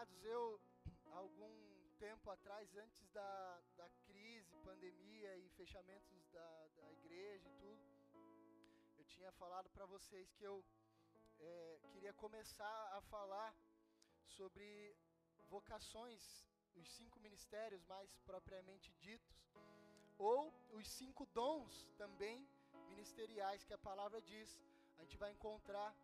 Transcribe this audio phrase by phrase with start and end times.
[0.00, 0.58] Amados, eu,
[1.12, 1.54] algum
[1.98, 7.82] tempo atrás, antes da, da crise, pandemia e fechamentos da, da igreja e tudo,
[8.96, 10.64] eu tinha falado para vocês que eu
[11.38, 13.54] é, queria começar a falar
[14.24, 14.96] sobre
[15.50, 19.52] vocações, os cinco ministérios mais propriamente ditos,
[20.16, 22.48] ou os cinco dons também
[22.88, 24.58] ministeriais que a palavra diz.
[24.96, 25.94] A gente vai encontrar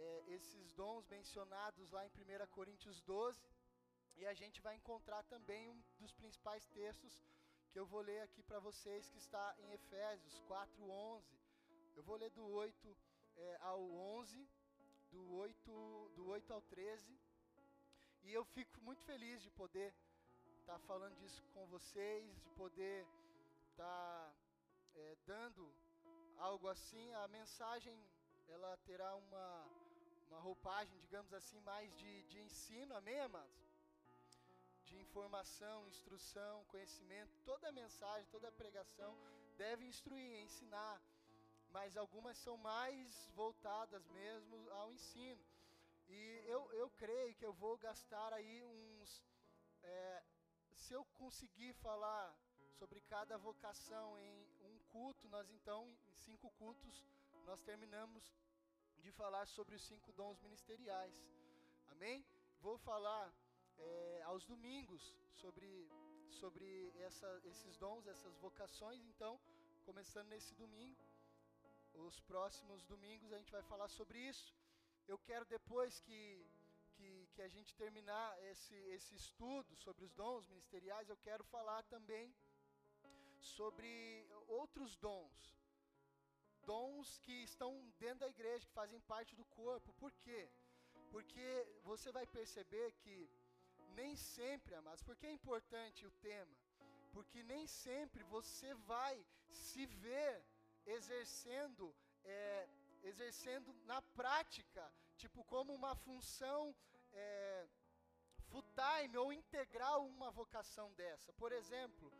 [0.00, 3.38] é, esses dons mencionados lá em 1 Coríntios 12,
[4.16, 7.14] e a gente vai encontrar também um dos principais textos
[7.70, 11.22] que eu vou ler aqui para vocês, que está em Efésios 4:11.
[11.96, 12.96] Eu vou ler do 8
[13.36, 14.48] é, ao 11,
[15.10, 17.18] do 8, do 8 ao 13.
[18.22, 19.94] E eu fico muito feliz de poder
[20.60, 23.06] estar tá falando disso com vocês, de poder
[23.70, 24.34] estar tá,
[24.94, 25.72] é, dando
[26.38, 27.12] algo assim.
[27.14, 27.96] A mensagem
[28.48, 29.66] ela terá uma,
[30.30, 33.60] uma roupagem, digamos assim, mais de, de ensino, amém, amados?
[34.84, 37.32] De informação, instrução, conhecimento.
[37.44, 39.12] Toda mensagem, toda pregação
[39.56, 41.02] deve instruir, ensinar,
[41.70, 45.44] mas algumas são mais voltadas mesmo ao ensino.
[46.08, 49.24] E eu, eu creio que eu vou gastar aí uns.
[49.82, 50.22] É,
[50.74, 52.34] se eu conseguir falar
[52.78, 57.04] sobre cada vocação em um culto, nós então, em cinco cultos,
[57.44, 58.32] nós terminamos
[59.00, 61.16] de falar sobre os cinco dons ministeriais.
[61.92, 62.24] Amém?
[62.60, 63.32] Vou falar
[63.78, 65.88] é, aos domingos sobre,
[66.40, 69.02] sobre essa, esses dons, essas vocações.
[69.06, 69.40] Então,
[69.84, 71.02] começando nesse domingo,
[71.94, 74.54] os próximos domingos a gente vai falar sobre isso.
[75.08, 76.46] Eu quero depois que,
[76.92, 81.82] que, que a gente terminar esse, esse estudo sobre os dons ministeriais, eu quero falar
[81.84, 82.34] também
[83.38, 85.59] sobre outros dons
[86.66, 89.92] dons que estão dentro da igreja, que fazem parte do corpo.
[89.94, 90.48] Por quê?
[91.10, 93.28] Porque você vai perceber que
[93.94, 96.56] nem sempre, amados, porque é importante o tema?
[97.12, 100.44] Porque nem sempre você vai se ver
[100.86, 102.68] exercendo, é,
[103.02, 106.74] exercendo na prática, tipo como uma função
[107.12, 107.66] é,
[108.50, 111.32] full time ou integral uma vocação dessa.
[111.34, 112.12] Por exemplo,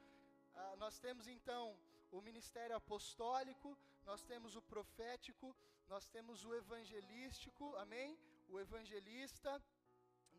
[0.54, 1.76] ah, nós temos então
[2.10, 3.76] o ministério apostólico,
[4.08, 5.54] nós temos o profético,
[5.88, 8.18] nós temos o evangelístico, amém?
[8.48, 9.62] O evangelista,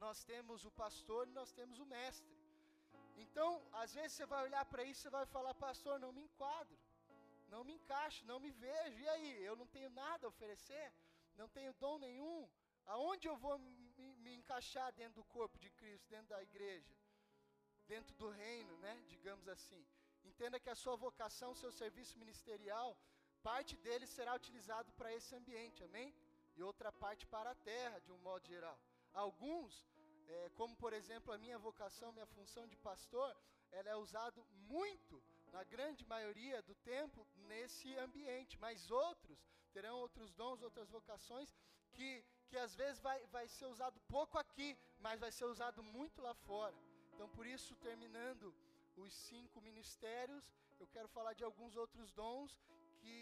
[0.04, 2.36] nós temos o pastor e nós temos o mestre.
[3.18, 6.78] Então, às vezes você vai olhar para isso e vai falar, pastor, não me enquadro,
[7.50, 9.00] não me encaixo, não me vejo.
[9.00, 10.92] E aí, eu não tenho nada a oferecer,
[11.36, 12.50] não tenho dom nenhum.
[12.86, 16.96] Aonde eu vou me, me encaixar dentro do corpo de Cristo, dentro da igreja?
[17.92, 18.94] dentro do reino, né?
[19.14, 19.82] Digamos assim.
[20.30, 22.90] Entenda que a sua vocação, seu serviço ministerial,
[23.50, 26.14] parte dele será utilizado para esse ambiente, amém?
[26.56, 28.78] E outra parte para a terra, de um modo geral.
[29.14, 29.74] Alguns,
[30.28, 33.32] é, como por exemplo a minha vocação, minha função de pastor,
[33.72, 35.22] ela é usado muito,
[35.52, 38.58] na grande maioria do tempo, nesse ambiente.
[38.66, 39.40] Mas outros
[39.74, 41.54] terão outros dons, outras vocações,
[41.94, 46.22] que, que às vezes vai, vai ser usado pouco aqui, mas vai ser usado muito
[46.22, 46.76] lá fora.
[47.14, 48.54] Então, por isso, terminando
[48.98, 50.44] os cinco ministérios,
[50.80, 52.60] eu quero falar de alguns outros dons
[53.02, 53.18] que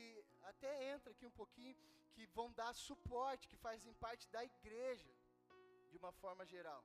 [0.52, 1.76] até entra aqui um pouquinho,
[2.14, 5.12] que vão dar suporte, que fazem parte da igreja,
[5.92, 6.84] de uma forma geral.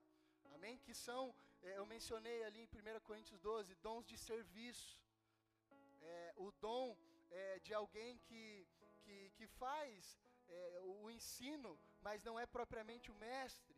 [0.55, 0.79] Amém?
[0.79, 1.23] Que são,
[1.63, 4.99] é, eu mencionei ali em 1 Coríntios 12, dons de serviço.
[6.03, 6.97] É, o dom
[7.31, 8.67] é, de alguém que,
[9.03, 10.19] que, que faz
[10.49, 13.77] é, o ensino, mas não é propriamente o mestre.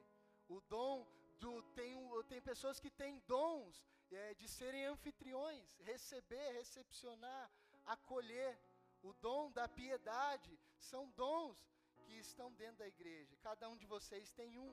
[0.48, 1.06] O dom
[1.40, 1.94] do, tem,
[2.28, 7.50] tem pessoas que têm dons é, de serem anfitriões, receber, recepcionar,
[7.84, 8.58] acolher.
[9.08, 10.52] O dom da piedade
[10.90, 11.58] são dons
[12.04, 13.36] que estão dentro da igreja.
[13.48, 14.72] Cada um de vocês tem um.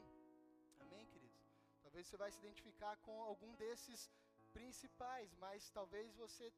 [0.79, 1.43] Amém, queridos?
[1.83, 4.09] Talvez você vai se identificar com algum desses
[4.51, 6.51] principais, mas talvez você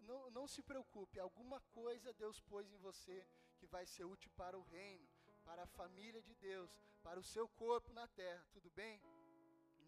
[0.00, 3.24] não, não se preocupe, alguma coisa Deus pôs em você
[3.58, 5.06] que vai ser útil para o reino,
[5.44, 9.00] para a família de Deus, para o seu corpo na terra, tudo bem?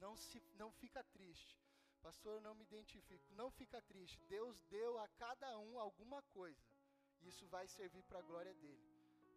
[0.00, 1.58] Não, se, não fica triste.
[2.02, 3.24] Pastor, eu não me identifico.
[3.34, 4.22] Não fica triste.
[4.28, 6.67] Deus deu a cada um alguma coisa.
[7.22, 8.86] Isso vai servir para a glória dele.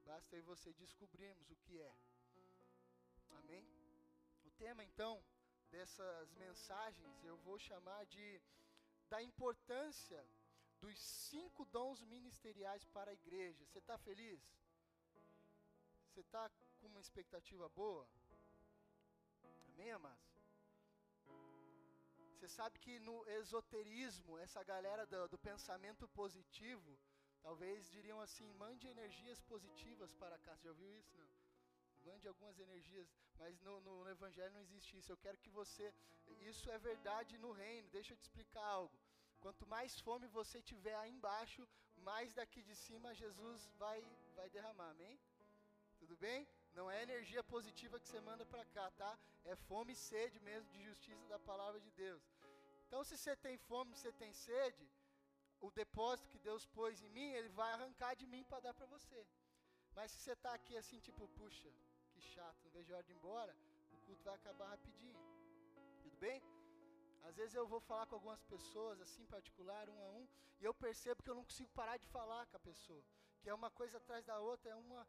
[0.06, 1.94] Basta e você descobrirmos o que é.
[3.39, 3.66] Amém?
[4.45, 5.24] O tema então
[5.69, 8.42] dessas mensagens eu vou chamar de
[9.10, 10.25] da importância
[10.80, 13.66] dos cinco dons ministeriais para a igreja.
[13.66, 14.42] Você está feliz?
[16.07, 16.50] Você está
[16.80, 18.07] com uma expectativa boa?
[19.69, 20.31] Amém, amados?
[22.42, 26.98] Você sabe que no esoterismo, essa galera do, do, pensamento positivo,
[27.41, 30.55] talvez diriam assim: mande energias positivas para cá.
[30.55, 31.17] Você já ouviu isso?
[31.17, 31.41] Não?
[32.09, 33.07] mande algumas energias,
[33.39, 35.11] mas no, no, no Evangelho não existe isso.
[35.11, 35.93] Eu quero que você,
[36.51, 37.89] isso é verdade no reino.
[37.89, 38.95] Deixa eu te explicar algo.
[39.39, 41.67] Quanto mais fome você tiver aí embaixo,
[42.09, 43.99] mais daqui de cima Jesus vai,
[44.35, 45.19] vai derramar, amém?
[45.99, 46.47] Tudo bem?
[46.73, 49.17] Não é energia positiva que você manda para cá, tá?
[49.45, 52.23] É fome e sede mesmo de justiça da palavra de Deus.
[52.87, 54.89] Então, se você tem fome, você tem sede,
[55.61, 58.85] o depósito que Deus pôs em mim, Ele vai arrancar de mim para dar para
[58.87, 59.25] você.
[59.95, 61.69] Mas se você está aqui assim, tipo, puxa,
[62.11, 63.55] que chato, não vejo a hora de ir embora,
[63.91, 65.19] o culto vai acabar rapidinho.
[66.03, 66.41] Tudo bem?
[67.23, 70.27] Às vezes eu vou falar com algumas pessoas, assim, particular, um a um,
[70.59, 73.03] e eu percebo que eu não consigo parar de falar com a pessoa.
[73.41, 75.07] Que é uma coisa atrás da outra, é uma.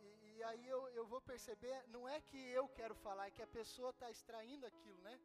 [0.00, 3.42] E, e, aí eu, eu vou perceber, não é que eu quero falar, é que
[3.42, 5.18] a pessoa está extraindo aquilo, né?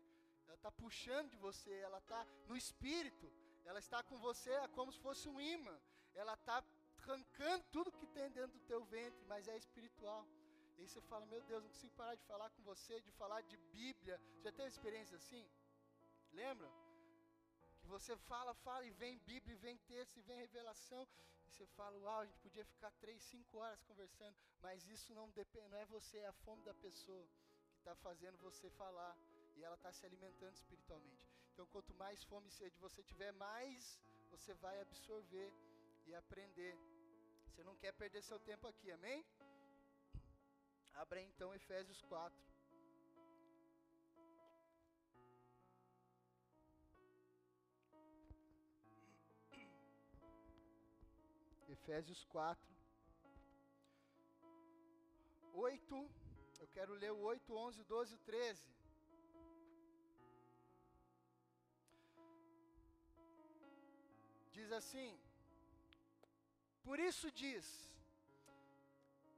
[0.45, 3.31] Ela está puxando de você, ela está no espírito,
[3.65, 5.77] ela está com você é como se fosse um imã.
[6.13, 6.63] Ela está
[6.99, 10.25] arrancando tudo que tem dentro do teu ventre, mas é espiritual.
[10.77, 13.41] E aí você fala, meu Deus, não consigo parar de falar com você, de falar
[13.41, 14.19] de Bíblia.
[14.43, 15.45] Já teve experiência assim?
[16.31, 16.69] Lembra?
[17.79, 21.07] Que você fala, fala, e vem Bíblia, e vem texto, e vem revelação.
[21.45, 24.35] E você fala, uau, a gente podia ficar três, cinco horas conversando.
[24.61, 27.27] Mas isso não depende, não é você, é a fome da pessoa
[27.73, 29.15] que está fazendo você falar.
[29.55, 31.32] E ela está se alimentando espiritualmente.
[31.53, 33.99] Então, quanto mais fome e sede você tiver, mais
[34.31, 35.53] você vai absorver
[36.07, 36.75] e aprender.
[37.45, 39.23] Você não quer perder seu tempo aqui, amém?
[40.95, 42.53] Abra então Efésios 4.
[51.69, 52.73] Efésios 4.
[55.53, 56.09] 8.
[56.61, 58.82] Eu quero ler o 8, 11, 12 e 13.
[64.73, 65.19] Assim:
[66.83, 67.65] Por isso diz,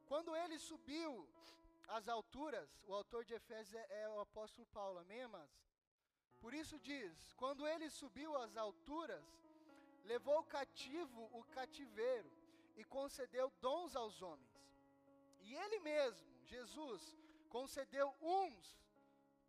[0.07, 1.27] quando ele subiu
[1.87, 5.65] às alturas, o autor de Efésios é, é o apóstolo Paulo, amém, amados?
[6.39, 9.25] Por isso diz: quando ele subiu às alturas,
[10.03, 12.31] levou cativo o cativeiro
[12.75, 14.55] e concedeu dons aos homens.
[15.41, 17.01] E ele mesmo, Jesus,
[17.49, 18.75] concedeu uns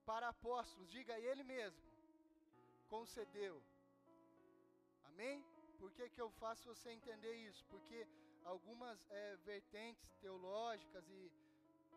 [0.05, 1.83] para apóstolos, diga ele mesmo,
[2.89, 3.63] concedeu.
[5.05, 5.45] Amém?
[5.79, 7.65] Por que, que eu faço você entender isso?
[7.67, 8.07] Porque
[8.45, 11.31] algumas é, vertentes teológicas e,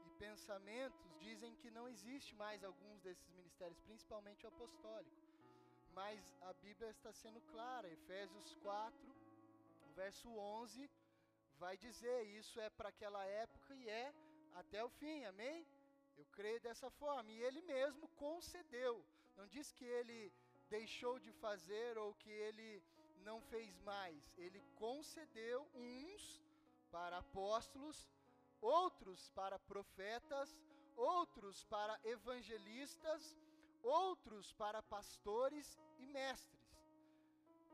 [0.06, 5.18] e pensamentos dizem que não existe mais alguns desses ministérios, principalmente o apostólico.
[5.94, 9.16] Mas a Bíblia está sendo clara, Efésios 4,
[9.96, 10.90] verso 11,
[11.58, 14.14] vai dizer: isso é para aquela época e é
[14.56, 15.66] até o fim, amém?
[16.18, 17.32] Eu creio dessa forma.
[17.32, 19.04] E ele mesmo concedeu.
[19.38, 20.32] Não diz que ele
[20.70, 22.84] deixou de fazer ou que ele
[23.20, 24.32] não fez mais.
[24.38, 26.42] Ele concedeu uns
[26.92, 28.10] para apóstolos,
[28.62, 30.50] outros para profetas,
[30.96, 33.38] outros para evangelistas,
[33.82, 36.78] outros para pastores e mestres,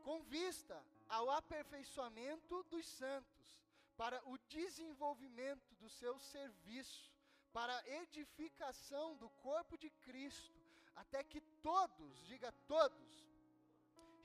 [0.04, 3.60] com vista ao aperfeiçoamento dos santos,
[3.96, 7.10] para o desenvolvimento do seu serviço,
[7.52, 10.54] para a edificação do corpo de Cristo,
[10.94, 13.26] até que todos, diga todos,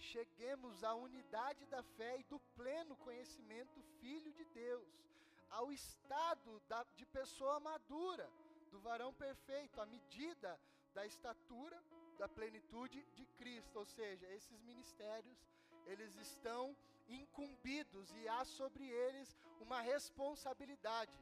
[0.02, 4.88] cheguemos à unidade da fé e do pleno conhecimento do Filho de Deus,
[5.50, 8.30] ao estado da, de pessoa madura,
[8.72, 10.60] do varão perfeito, à medida
[10.94, 11.82] da estatura
[12.18, 13.80] da plenitude de Cristo.
[13.80, 15.38] Ou seja, esses ministérios,
[15.86, 16.76] eles estão
[17.08, 21.18] incumbidos e há sobre eles uma responsabilidade.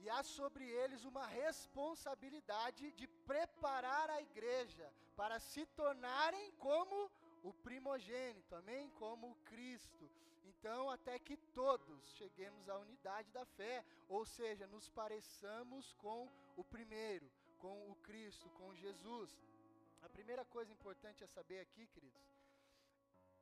[0.00, 7.10] E há sobre eles uma responsabilidade de preparar a igreja para se tornarem como
[7.42, 8.88] o primogênito, amém?
[8.98, 10.10] Como o Cristo.
[10.44, 16.64] Então, até que todos cheguemos à unidade da fé, ou seja, nos pareçamos com o
[16.64, 19.30] primeiro, com o Cristo, com Jesus.
[20.02, 22.22] A primeira coisa importante a saber aqui, queridos,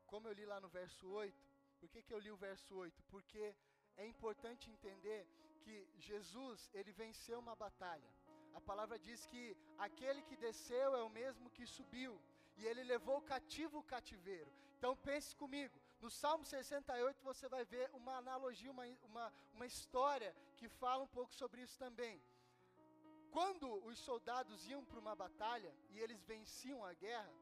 [0.07, 1.35] como eu li lá no verso 8,
[1.79, 3.03] por que, que eu li o verso 8?
[3.05, 3.55] Porque
[3.97, 5.27] é importante entender
[5.68, 8.10] que Jesus, ele venceu uma batalha.
[8.58, 9.42] A palavra diz que
[9.87, 12.14] aquele que desceu é o mesmo que subiu,
[12.56, 14.50] e ele levou cativo o cativeiro.
[14.76, 20.34] Então pense comigo, no Salmo 68 você vai ver uma analogia, uma, uma, uma história
[20.56, 22.16] que fala um pouco sobre isso também.
[23.37, 27.32] Quando os soldados iam para uma batalha e eles venciam a guerra,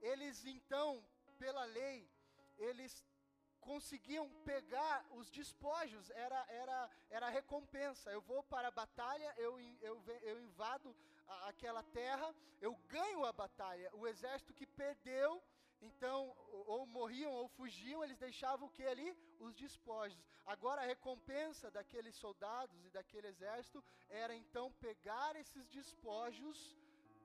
[0.00, 1.04] eles então,
[1.38, 2.08] pela lei,
[2.56, 3.04] eles
[3.64, 8.10] conseguiam pegar os despojos, era, era, era recompensa.
[8.10, 10.94] Eu vou para a batalha, eu, eu, eu invado
[11.26, 12.28] a, aquela terra,
[12.60, 13.90] eu ganho a batalha.
[13.94, 15.42] O exército que perdeu,
[15.80, 19.10] então, ou, ou morriam ou fugiam, eles deixavam o que ali?
[19.40, 20.22] Os despojos.
[20.46, 26.76] Agora a recompensa daqueles soldados e daquele exército era então pegar esses despojos,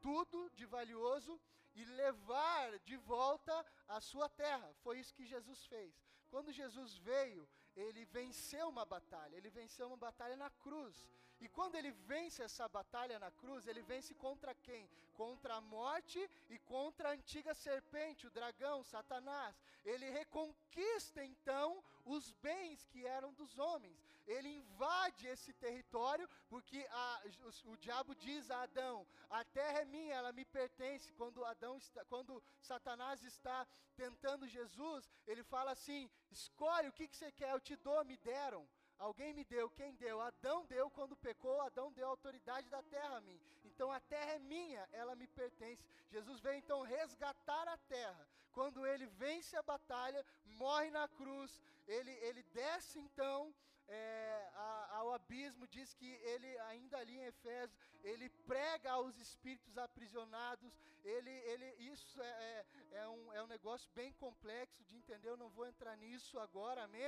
[0.02, 1.40] tudo de valioso,
[1.76, 4.74] e levar de volta à sua terra.
[4.84, 5.94] Foi isso que Jesus fez.
[6.32, 10.96] Quando Jesus veio, ele venceu uma batalha, ele venceu uma batalha na cruz.
[11.42, 14.90] E quando ele vence essa batalha na cruz, ele vence contra quem?
[15.14, 16.20] Contra a morte
[16.50, 19.56] e contra a antiga serpente, o dragão, Satanás.
[19.86, 23.98] Ele reconquista então os bens que eram dos homens.
[24.36, 28.98] Ele invade esse território, porque a, o, o, diabo diz a Adão:
[29.30, 31.12] A terra é minha, ela me pertence.
[31.14, 33.58] Quando, Adão está, quando Satanás está
[33.96, 38.18] tentando Jesus, ele fala assim: Escolhe o que, que você quer, eu te dou, me
[38.18, 38.68] deram.
[39.00, 40.20] Alguém me deu, quem deu?
[40.22, 43.40] Adão deu quando pecou, Adão deu autoridade da terra a mim.
[43.64, 45.84] Então a terra é minha, ela me pertence.
[46.12, 48.28] Jesus veio então resgatar a terra.
[48.52, 53.56] Quando ele vence a batalha, morre na cruz, ele, ele desce então
[53.90, 54.52] é,
[54.92, 60.72] ao abismo, diz que ele, ainda ali em Efésios, ele prega aos espíritos aprisionados.
[61.04, 65.38] Ele, ele, isso é, é, é, um, é um negócio bem complexo de entender, eu
[65.38, 67.06] não vou entrar nisso agora, amém,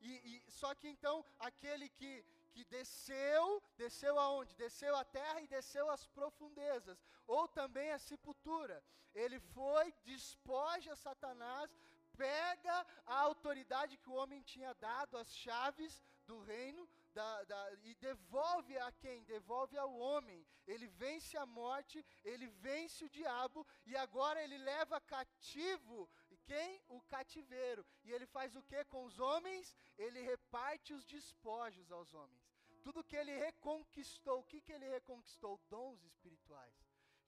[0.00, 4.54] e, e, só que então aquele que, que desceu, desceu aonde?
[4.56, 8.82] Desceu à terra e desceu às profundezas, ou também à sepultura.
[9.14, 11.70] Ele foi, despoja Satanás,
[12.16, 17.94] pega a autoridade que o homem tinha dado, as chaves do reino, da, da, e
[17.96, 19.22] devolve a quem?
[19.24, 20.46] Devolve ao homem.
[20.66, 26.08] Ele vence a morte, ele vence o diabo, e agora ele leva cativo
[26.44, 26.80] quem?
[26.88, 27.84] O cativeiro.
[28.04, 29.76] E ele faz o que com os homens?
[29.96, 32.42] Ele reparte os despojos aos homens.
[32.82, 35.60] Tudo que ele reconquistou, o que, que ele reconquistou?
[35.68, 36.74] Dons espirituais.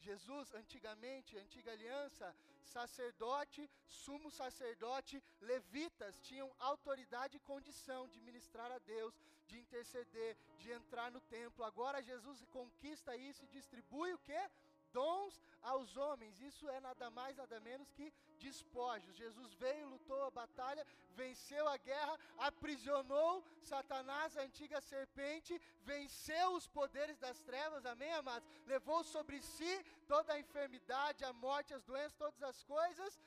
[0.01, 8.79] Jesus, antigamente, antiga aliança, sacerdote, sumo sacerdote, levitas tinham autoridade e condição de ministrar a
[8.79, 9.15] Deus,
[9.47, 11.65] de interceder, de entrar no templo.
[11.65, 14.51] Agora Jesus conquista isso e distribui o que?
[14.97, 15.33] Dons
[15.71, 16.41] aos homens.
[16.49, 18.07] Isso é nada mais, nada menos que
[18.45, 19.17] despojos.
[19.23, 20.87] Jesus veio, lutou a batalha,
[21.21, 22.15] venceu a guerra,
[22.49, 25.61] aprisionou Satanás, a antiga serpente,
[25.93, 28.49] venceu os poderes das trevas, amém, amados?
[28.67, 29.73] Levou sobre si
[30.07, 33.21] toda a enfermidade, a morte, as doenças, todas as coisas.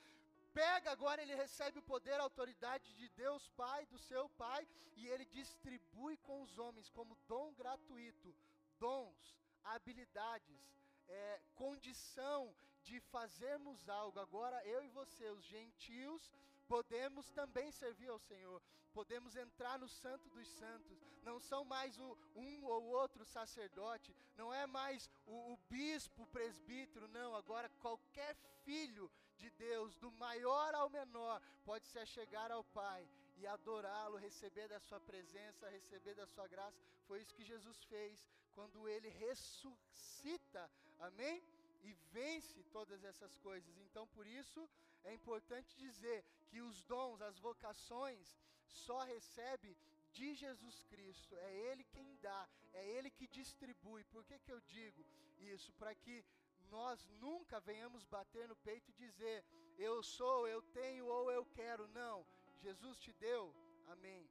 [0.52, 5.06] Pega agora, ele recebe o poder, a autoridade de Deus Pai, do seu Pai, e
[5.06, 8.34] ele distribui com os homens como dom gratuito
[8.78, 10.60] dons, habilidades,
[11.08, 14.18] é, condição de fazermos algo.
[14.18, 16.32] Agora, eu e você, os gentios,
[16.66, 18.62] podemos também servir ao Senhor,
[18.92, 20.98] podemos entrar no Santo dos Santos.
[21.22, 26.26] Não são mais o, um ou outro sacerdote, não é mais o, o bispo, o
[26.26, 27.34] presbítero, não.
[27.34, 28.34] Agora, qualquer
[28.64, 34.68] filho de Deus, do maior ao menor, pode se achegar ao Pai e adorá-lo, receber
[34.68, 36.76] da sua presença, receber da sua graça.
[37.06, 41.42] Foi isso que Jesus fez quando ele ressuscita Amém?
[41.82, 43.78] E vence todas essas coisas.
[43.78, 44.68] Então, por isso,
[45.04, 48.36] é importante dizer que os dons, as vocações,
[48.66, 49.76] só recebe
[50.12, 51.36] de Jesus Cristo.
[51.36, 54.04] É Ele quem dá, é Ele que distribui.
[54.04, 55.04] Por que, que eu digo
[55.38, 55.72] isso?
[55.74, 56.24] Para que
[56.70, 59.44] nós nunca venhamos bater no peito e dizer,
[59.78, 61.86] eu sou, eu tenho ou eu quero.
[61.88, 62.26] Não.
[62.60, 63.54] Jesus te deu,
[63.86, 64.28] amém.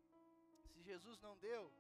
[0.73, 1.71] Se Jesus não deu,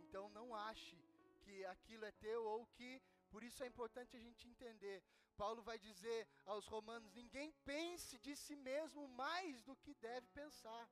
[0.00, 0.96] então não ache
[1.44, 5.02] que aquilo é teu ou que por isso é importante a gente entender.
[5.36, 10.88] Paulo vai dizer aos romanos: ninguém pense de si mesmo mais do que deve pensar.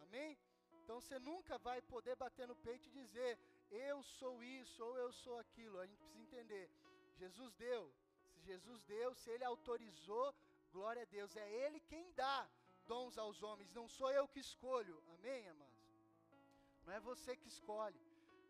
[0.00, 0.38] Amém?
[0.82, 3.38] Então você nunca vai poder bater no peito e dizer:
[3.70, 5.78] eu sou isso ou eu sou aquilo.
[5.80, 6.70] A gente precisa entender.
[7.18, 7.92] Jesus deu.
[8.32, 10.34] Se Jesus deu, se ele autorizou,
[10.72, 11.36] glória a Deus.
[11.36, 12.48] É ele quem dá
[12.86, 13.72] dons aos homens.
[13.72, 15.02] Não sou eu que escolho.
[15.14, 15.76] Amém, amados?
[16.84, 18.00] Não é você que escolhe.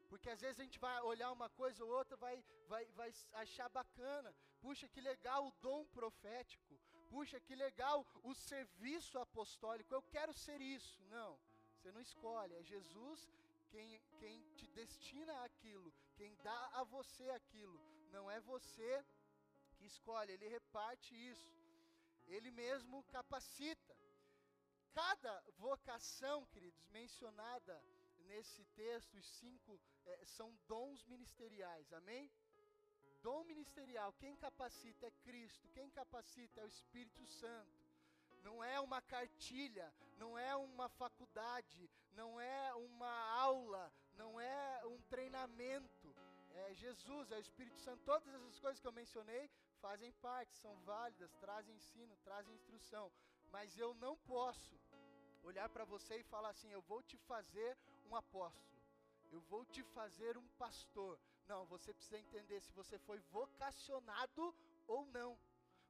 [0.08, 3.68] Porque às vezes a gente vai olhar uma coisa ou outra, vai, vai, vai achar
[3.68, 4.34] bacana.
[4.60, 6.78] Puxa, que legal o dom profético.
[7.08, 9.94] Puxa, que legal o serviço apostólico.
[9.94, 11.02] Eu quero ser isso.
[11.10, 11.38] Não,
[11.76, 12.54] você não escolhe.
[12.54, 13.28] É Jesus
[13.70, 17.78] quem, quem te destina aquilo, quem dá a você aquilo.
[18.10, 19.04] Não é você
[19.76, 21.50] que escolhe, ele reparte isso.
[22.26, 23.96] Ele mesmo capacita.
[24.92, 27.82] Cada vocação, queridos, mencionada
[28.28, 32.30] nesse texto, os cinco é, são dons ministeriais, amém?
[33.22, 37.84] Dom ministerial, quem capacita é Cristo, quem capacita é o Espírito Santo.
[38.42, 45.00] Não é uma cartilha, não é uma faculdade, não é uma aula, não é um
[45.02, 46.14] treinamento.
[46.54, 48.04] É Jesus, é o Espírito Santo.
[48.04, 53.12] Todas essas coisas que eu mencionei fazem parte, são válidas, trazem ensino, trazem instrução,
[53.50, 54.78] mas eu não posso
[55.42, 57.76] olhar para você e falar assim: eu vou te fazer
[58.08, 58.75] um apóstolo,
[59.30, 61.18] eu vou te fazer um pastor.
[61.48, 64.54] Não, você precisa entender se você foi vocacionado
[64.86, 65.38] ou não.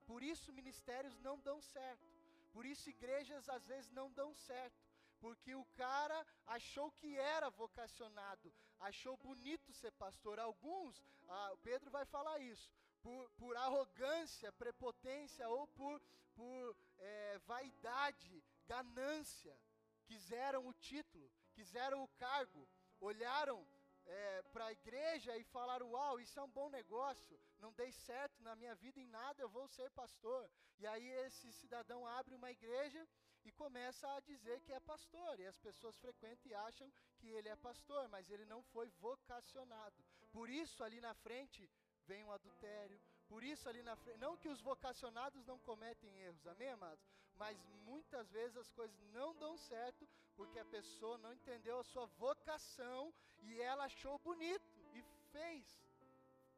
[0.07, 2.07] Por isso ministérios não dão certo.
[2.53, 4.87] Por isso igrejas às vezes não dão certo.
[5.21, 10.39] Porque o cara achou que era vocacionado, achou bonito ser pastor.
[10.39, 12.71] Alguns, ah, Pedro vai falar isso,
[13.03, 16.01] por, por arrogância, prepotência ou por,
[16.35, 19.59] por é, vaidade, ganância,
[20.05, 22.69] quiseram o título, quiseram o cargo,
[23.01, 23.67] olharam
[24.07, 28.43] é, para a igreja e falaram: Uau, isso é um bom negócio, não dei certo
[28.43, 30.49] na minha vida em nada, eu vou ser pastor.
[30.79, 33.07] E aí esse cidadão abre uma igreja
[33.45, 37.49] e começa a dizer que é pastor, e as pessoas frequentam e acham que ele
[37.49, 40.05] é pastor, mas ele não foi vocacionado.
[40.33, 41.71] Por isso, ali na frente,
[42.07, 43.01] vem um adultério.
[43.29, 47.05] Por isso, ali na frente, não que os vocacionados não cometem erros, amém, amados?
[47.39, 52.07] Mas muitas vezes as coisas não dão certo porque a pessoa não entendeu a sua
[52.07, 53.13] vocação
[53.43, 55.03] e ela achou bonito e
[55.33, 55.65] fez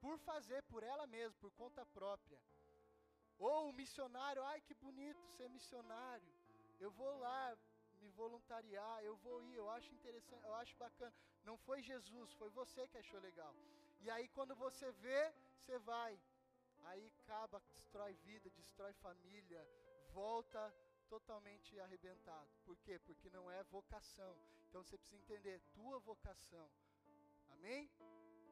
[0.00, 2.38] por fazer por ela mesma, por conta própria.
[3.38, 6.26] Ou o missionário, ai que bonito ser missionário.
[6.80, 7.56] Eu vou lá
[8.00, 11.12] me voluntariar, eu vou ir, eu acho interessante, eu acho bacana.
[11.44, 13.54] Não foi Jesus, foi você que achou legal.
[14.00, 16.18] E aí quando você vê, você vai.
[16.84, 19.66] Aí acaba, destrói vida, destrói família,
[20.12, 20.74] volta
[21.08, 22.50] totalmente arrebentado.
[22.64, 22.98] Por quê?
[22.98, 24.36] Porque não é vocação.
[24.68, 26.68] Então você precisa entender tua vocação.
[27.50, 27.90] Amém?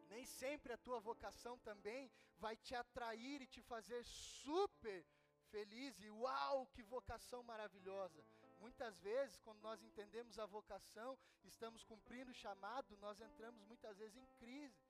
[0.09, 5.05] Nem sempre a tua vocação também vai te atrair e te fazer super
[5.51, 8.25] feliz e uau, que vocação maravilhosa.
[8.59, 14.17] Muitas vezes, quando nós entendemos a vocação, estamos cumprindo o chamado, nós entramos muitas vezes
[14.17, 14.81] em crise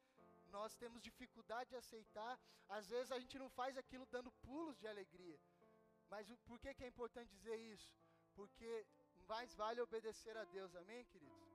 [0.50, 2.38] nós temos dificuldade de aceitar.
[2.68, 5.38] Às vezes a gente não faz aquilo dando pulos de alegria.
[6.10, 7.92] Mas por que, que é importante dizer isso?
[8.34, 8.86] Porque
[9.28, 11.46] mais vale obedecer a Deus, amém, queridos?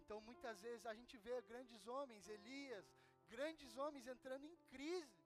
[0.00, 2.86] Então muitas vezes a gente vê grandes homens, Elias,
[3.28, 5.22] grandes homens entrando em crise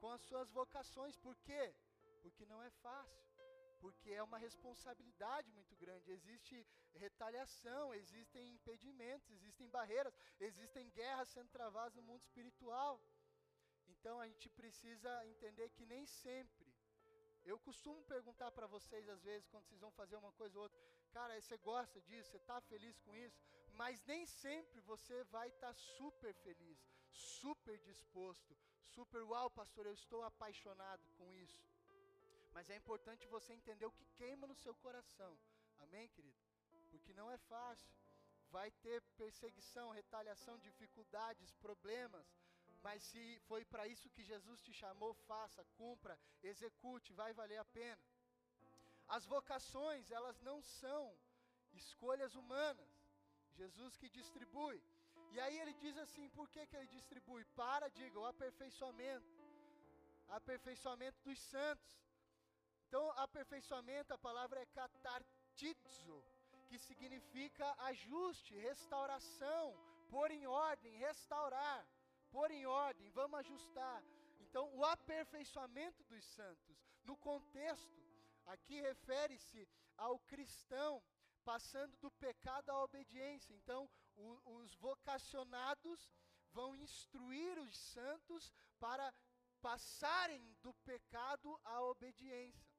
[0.00, 1.16] com as suas vocações.
[1.16, 1.74] Por quê?
[2.22, 3.24] Porque não é fácil
[3.84, 6.10] porque é uma responsabilidade muito grande.
[6.10, 12.98] Existe retaliação, existem impedimentos, existem barreiras, existem guerras sendo travadas no mundo espiritual.
[13.86, 16.63] Então a gente precisa entender que nem sempre.
[17.44, 20.80] Eu costumo perguntar para vocês às vezes quando vocês vão fazer uma coisa ou outra,
[21.12, 23.38] cara, você gosta disso, você está feliz com isso,
[23.74, 26.78] mas nem sempre você vai estar tá super feliz,
[27.10, 28.56] super disposto,
[28.94, 31.62] super, uau, pastor, eu estou apaixonado com isso.
[32.54, 35.36] Mas é importante você entender o que queima no seu coração.
[35.80, 36.38] Amém, querido?
[36.90, 37.92] Porque não é fácil.
[38.50, 42.26] Vai ter perseguição, retaliação, dificuldades, problemas.
[42.86, 47.64] Mas se foi para isso que Jesus te chamou, faça, cumpra, execute, vai valer a
[47.64, 48.02] pena.
[49.16, 51.02] As vocações, elas não são
[51.72, 52.92] escolhas humanas.
[53.60, 54.78] Jesus que distribui.
[55.34, 57.44] E aí ele diz assim: por que, que ele distribui?
[57.60, 59.32] Para, diga, o aperfeiçoamento.
[60.28, 61.92] Aperfeiçoamento dos santos.
[62.86, 66.18] Então, aperfeiçoamento, a palavra é catartizo,
[66.68, 69.64] que significa ajuste, restauração,
[70.10, 71.84] pôr em ordem, restaurar,
[72.34, 74.02] pôr em ordem, vamos ajustar.
[74.40, 77.96] Então, o aperfeiçoamento dos santos, no contexto,
[78.46, 81.00] aqui refere-se ao cristão
[81.44, 83.54] passando do pecado à obediência.
[83.54, 86.10] Então, o, os vocacionados
[86.52, 89.14] vão instruir os santos para
[89.60, 92.74] passarem do pecado à obediência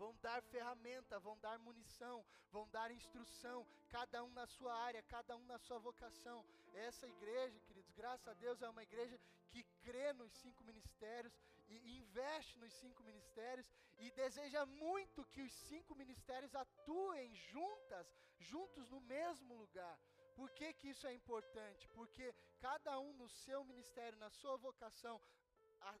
[0.00, 5.36] vão dar ferramenta, vão dar munição, vão dar instrução, cada um na sua área, cada
[5.36, 6.42] um na sua vocação.
[6.72, 9.16] Essa igreja, queridos, graças a Deus, é uma igreja
[9.50, 11.34] que crê nos cinco ministérios
[11.68, 18.06] e investe nos cinco ministérios e deseja muito que os cinco ministérios atuem juntas,
[18.38, 19.96] juntos no mesmo lugar.
[20.34, 21.86] Por que, que isso é importante?
[21.88, 25.20] Porque cada um no seu ministério, na sua vocação,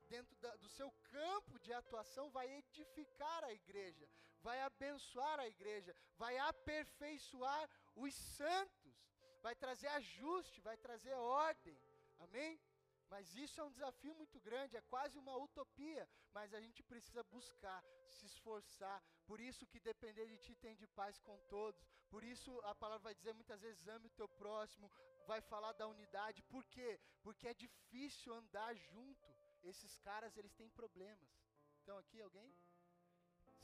[0.08, 4.08] dentro da, do seu campo de atuação, vai edificar a igreja,
[4.40, 8.94] vai abençoar a igreja, vai aperfeiçoar os santos,
[9.42, 11.76] vai trazer ajuste, vai trazer ordem.
[12.26, 12.60] Amém?
[13.12, 17.24] Mas isso é um desafio muito grande, é quase uma utopia, mas a gente precisa
[17.24, 19.02] buscar, se esforçar.
[19.26, 21.84] Por isso que depender de ti tem de paz com todos.
[22.08, 24.90] Por isso a palavra vai dizer muitas vezes ame o teu próximo,
[25.26, 26.42] vai falar da unidade.
[26.44, 27.00] Por quê?
[27.20, 29.26] Porque é difícil andar junto
[29.64, 31.28] esses caras eles têm problemas.
[31.82, 32.54] Então aqui alguém?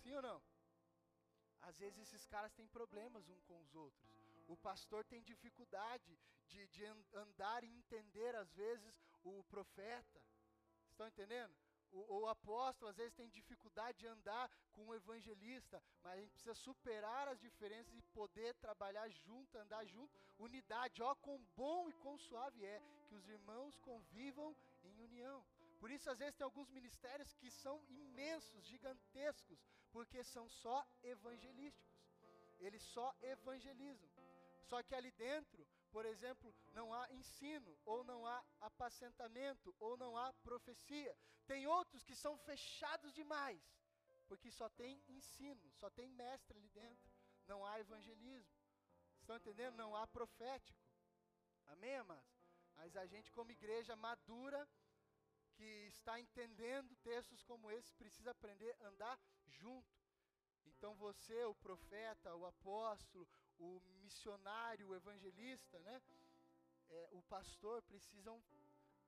[0.02, 0.42] Sim ou não?
[1.60, 4.15] Às vezes esses caras têm problemas um com os outros.
[4.46, 10.22] O pastor tem dificuldade de, de andar e entender, às vezes, o profeta.
[10.90, 11.54] Estão entendendo?
[11.92, 16.32] O, o, apóstolo às vezes tem dificuldade de andar com o evangelista, mas a gente
[16.32, 21.02] precisa superar as diferenças e poder trabalhar junto, andar junto, unidade.
[21.02, 24.54] Ó, quão bom e quão suave é que os irmãos convivam
[24.84, 25.44] em união.
[25.78, 29.58] Por isso, às vezes, tem alguns ministérios que são imensos, gigantescos,
[29.90, 31.96] porque são só evangelísticos.
[32.58, 34.15] Eles só evangelizam.
[34.68, 40.16] Só que ali dentro, por exemplo, não há ensino, ou não há apacentamento, ou não
[40.16, 41.16] há profecia.
[41.46, 43.62] Tem outros que são fechados demais,
[44.26, 47.10] porque só tem ensino, só tem mestre ali dentro.
[47.46, 48.52] Não há evangelismo.
[49.20, 49.76] Estão entendendo?
[49.76, 50.78] Não há profético.
[51.66, 52.36] Amém, amados?
[52.74, 54.68] Mas a gente, como igreja madura,
[55.54, 59.96] que está entendendo textos como esse, precisa aprender a andar junto.
[60.66, 63.26] Então você, o profeta, o apóstolo,
[63.58, 66.00] o missionário, o evangelista, né?
[66.88, 68.42] É, o pastor precisam.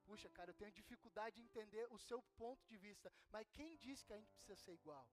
[0.04, 3.12] Puxa, cara, eu tenho dificuldade de entender o seu ponto de vista.
[3.30, 5.06] Mas quem disse que a gente precisa ser igual?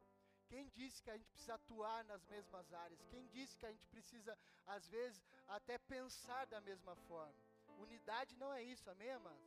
[0.48, 3.04] Quem disse que a gente precisa atuar nas mesmas áreas?
[3.10, 7.36] Quem disse que a gente precisa, às vezes, até pensar da mesma forma?
[7.80, 9.43] Unidade não é isso, amém, amados?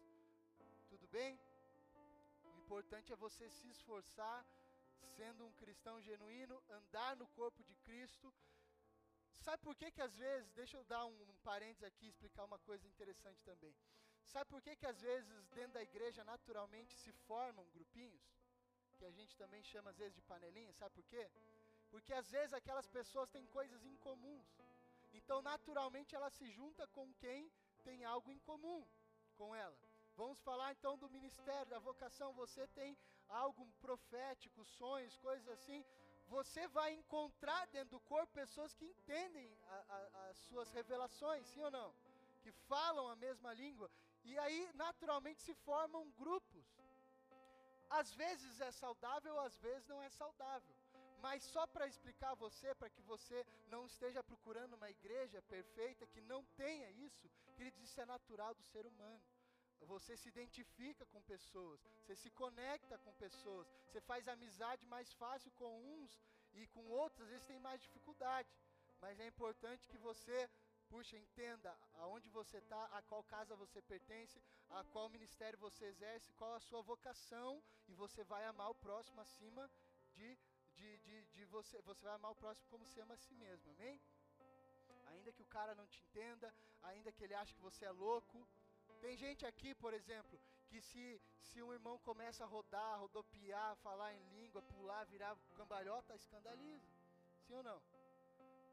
[0.89, 1.39] Tudo bem?
[2.45, 4.45] O importante é você se esforçar,
[5.17, 8.35] sendo um cristão genuíno, andar no corpo de Cristo
[9.41, 12.59] Sabe por que que às vezes, deixa eu dar um, parênteses aqui e explicar uma
[12.59, 13.75] coisa interessante também.
[14.27, 18.21] Sabe por que que às vezes dentro da igreja naturalmente se formam grupinhos?
[18.99, 21.31] Que a gente também chama às vezes de panelinha, sabe por quê?
[21.91, 24.49] Porque às vezes aquelas pessoas têm coisas em comuns.
[25.15, 27.51] Então naturalmente ela se junta com quem
[27.85, 28.87] tem algo em comum
[29.37, 29.79] com ela.
[30.15, 32.33] Vamos falar então do ministério, da vocação.
[32.35, 32.99] Você tem
[33.29, 35.85] algo profético, sonhos, coisas assim
[36.29, 41.63] você vai encontrar dentro do corpo pessoas que entendem a, a, as suas revelações, sim
[41.63, 41.95] ou não?
[42.43, 43.91] Que falam a mesma língua.
[44.25, 46.67] E aí, naturalmente, se formam grupos.
[47.91, 50.77] Às vezes é saudável, às vezes não é saudável.
[51.21, 56.07] Mas só para explicar a você, para que você não esteja procurando uma igreja perfeita
[56.07, 59.21] que não tenha isso, queridos, isso é natural do ser humano.
[59.87, 65.51] Você se identifica com pessoas, você se conecta com pessoas, você faz amizade mais fácil
[65.53, 66.21] com uns
[66.53, 68.49] e com outros, às vezes tem mais dificuldade.
[69.01, 70.51] Mas é importante que você,
[70.89, 76.33] puxa, entenda aonde você está, a qual casa você pertence, a qual ministério você exerce,
[76.33, 79.71] qual a sua vocação, e você vai amar o próximo acima
[80.15, 80.39] de,
[80.75, 81.81] de, de, de você.
[81.83, 84.01] Você vai amar o próximo como se ama a si mesmo, amém?
[85.07, 88.47] Ainda que o cara não te entenda, ainda que ele ache que você é louco,
[88.99, 94.13] tem gente aqui, por exemplo, que se, se um irmão começa a rodar, rodopiar, falar
[94.15, 96.87] em língua, pular, virar cambalhota, escandaliza.
[97.47, 97.81] Sim ou não?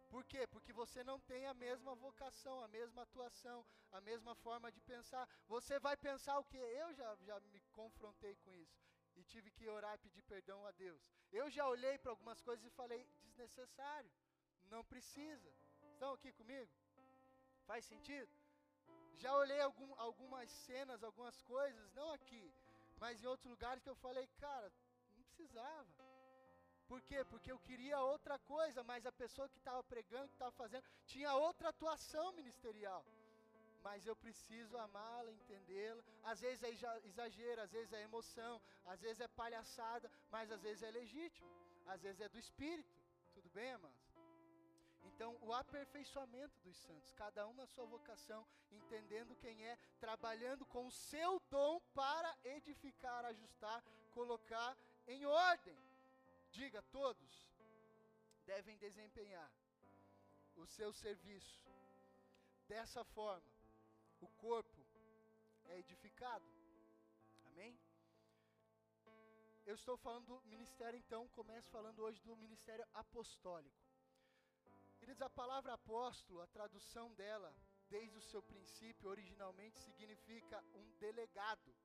[0.10, 0.48] Por quê?
[0.48, 5.28] Porque você não tem a mesma vocação, a mesma atuação, a mesma forma de pensar.
[5.48, 6.58] Você vai pensar o que?
[6.58, 8.78] Eu já, já me confrontei com isso
[9.16, 11.02] e tive que orar e pedir perdão a Deus.
[11.32, 14.12] Eu já olhei para algumas coisas e falei: desnecessário,
[14.70, 15.52] não precisa.
[15.94, 16.72] Estão aqui comigo?
[17.66, 18.30] Faz sentido?
[19.24, 22.54] Já olhei algum, algumas cenas, algumas coisas, não aqui,
[23.00, 24.72] mas em outros lugares que eu falei, cara,
[25.16, 26.06] não precisava.
[26.88, 27.24] Por quê?
[27.26, 31.34] Porque eu queria outra coisa, mas a pessoa que estava pregando, que estava fazendo, tinha
[31.34, 33.04] outra atuação ministerial.
[33.84, 36.04] Mas eu preciso amá-la, entendê-la.
[36.24, 36.70] Às vezes é
[37.10, 41.50] exagero, às vezes é emoção, às vezes é palhaçada, mas às vezes é legítimo,
[41.88, 42.96] às vezes é do espírito.
[43.34, 43.95] Tudo bem, amados?
[45.06, 50.86] Então, o aperfeiçoamento dos santos, cada um na sua vocação, entendendo quem é, trabalhando com
[50.88, 55.78] o seu dom para edificar, ajustar, colocar em ordem.
[56.52, 57.50] Diga, todos
[58.46, 59.52] devem desempenhar
[60.56, 61.64] o seu serviço.
[62.68, 63.52] Dessa forma,
[64.22, 64.86] o corpo
[65.66, 66.46] é edificado.
[67.48, 67.78] Amém?
[69.66, 73.85] Eu estou falando do ministério, então, começo falando hoje do ministério apostólico.
[75.06, 77.56] Queridos, a palavra apóstolo, a tradução dela,
[77.88, 81.76] desde o seu princípio, originalmente significa um delegado,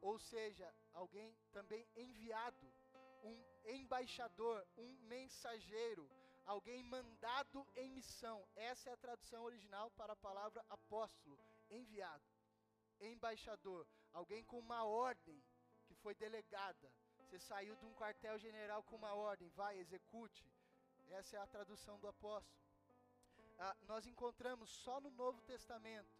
[0.00, 2.66] ou seja, alguém também enviado,
[3.22, 6.10] um embaixador, um mensageiro,
[6.46, 8.42] alguém mandado em missão.
[8.56, 12.24] Essa é a tradução original para a palavra apóstolo, enviado,
[12.98, 15.44] embaixador, alguém com uma ordem
[15.84, 16.90] que foi delegada.
[17.18, 20.50] Você saiu de um quartel-general com uma ordem, vai, execute.
[21.12, 22.62] Essa é a tradução do apóstolo
[23.64, 26.10] ah, nós encontramos só no Novo Testamento.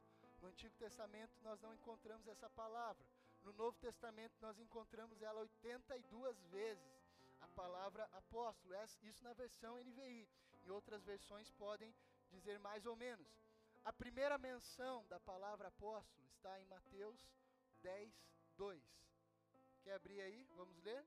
[0.40, 3.04] No Antigo Testamento nós não encontramos essa palavra.
[3.42, 7.02] No Novo Testamento nós encontramos ela 82 vezes,
[7.40, 8.74] a palavra apóstolo.
[9.02, 10.28] Isso na versão NVI.
[10.64, 11.92] Em outras versões podem
[12.30, 13.26] dizer mais ou menos.
[13.84, 17.28] A primeira menção da palavra apóstolo está em Mateus
[17.82, 18.14] 10,
[18.56, 18.80] 2.
[19.82, 20.44] Quer abrir aí?
[20.54, 21.04] Vamos ler?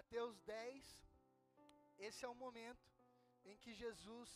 [0.00, 1.04] Mateus 10,
[1.98, 2.90] esse é o momento
[3.44, 4.30] em que Jesus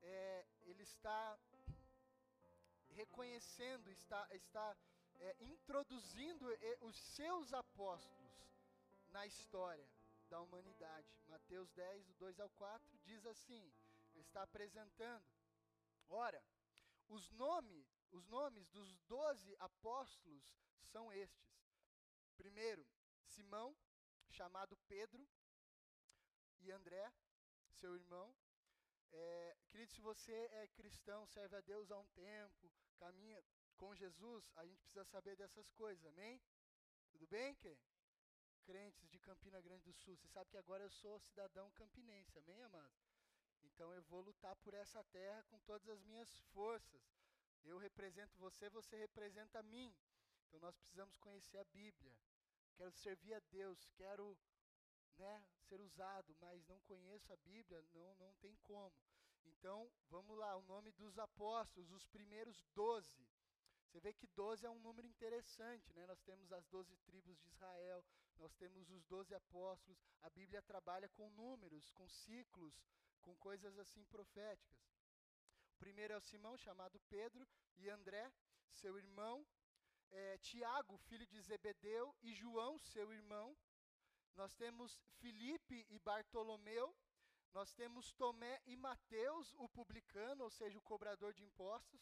[0.00, 1.38] é, ele está
[2.92, 4.74] reconhecendo, está, está
[5.18, 6.46] é, introduzindo
[6.80, 8.32] os seus apóstolos
[9.10, 9.86] na história
[10.30, 11.06] da humanidade.
[11.28, 13.70] Mateus 10, do 2 ao 4, diz assim:
[14.14, 15.26] está apresentando.
[16.08, 16.42] Ora,
[17.10, 20.56] os nomes, os nomes dos doze apóstolos
[20.92, 21.60] são estes.
[22.38, 22.86] Primeiro,
[23.26, 23.76] Simão,
[24.30, 25.26] chamado Pedro,
[26.60, 27.12] e André,
[27.80, 28.34] seu irmão.
[29.10, 33.42] É, querido, se você é cristão, serve a Deus há um tempo, caminha
[33.76, 36.40] com Jesus, a gente precisa saber dessas coisas, amém?
[37.10, 37.78] Tudo bem, que?
[38.64, 42.62] Crentes de Campina Grande do Sul, você sabe que agora eu sou cidadão campinense, amém,
[42.62, 42.92] amado?
[43.62, 47.00] Então eu vou lutar por essa terra com todas as minhas forças.
[47.64, 49.94] Eu represento você, você representa a mim.
[50.46, 52.16] Então nós precisamos conhecer a Bíblia.
[52.78, 54.38] Quero servir a Deus, quero
[55.16, 58.94] né, ser usado, mas não conheço a Bíblia, não, não tem como.
[59.44, 63.26] Então, vamos lá, o nome dos apóstolos, os primeiros doze.
[63.84, 66.06] Você vê que doze é um número interessante, né?
[66.06, 68.04] Nós temos as doze tribos de Israel,
[68.38, 69.98] nós temos os doze apóstolos.
[70.22, 72.80] A Bíblia trabalha com números, com ciclos,
[73.22, 74.78] com coisas assim proféticas.
[75.72, 77.44] O primeiro é o Simão, chamado Pedro,
[77.76, 78.30] e André,
[78.70, 79.44] seu irmão.
[80.10, 83.56] É, Tiago, filho de Zebedeu, e João, seu irmão.
[84.34, 86.94] Nós temos Filipe e Bartolomeu.
[87.52, 92.00] Nós temos Tomé e Mateus, o publicano, ou seja, o cobrador de impostos.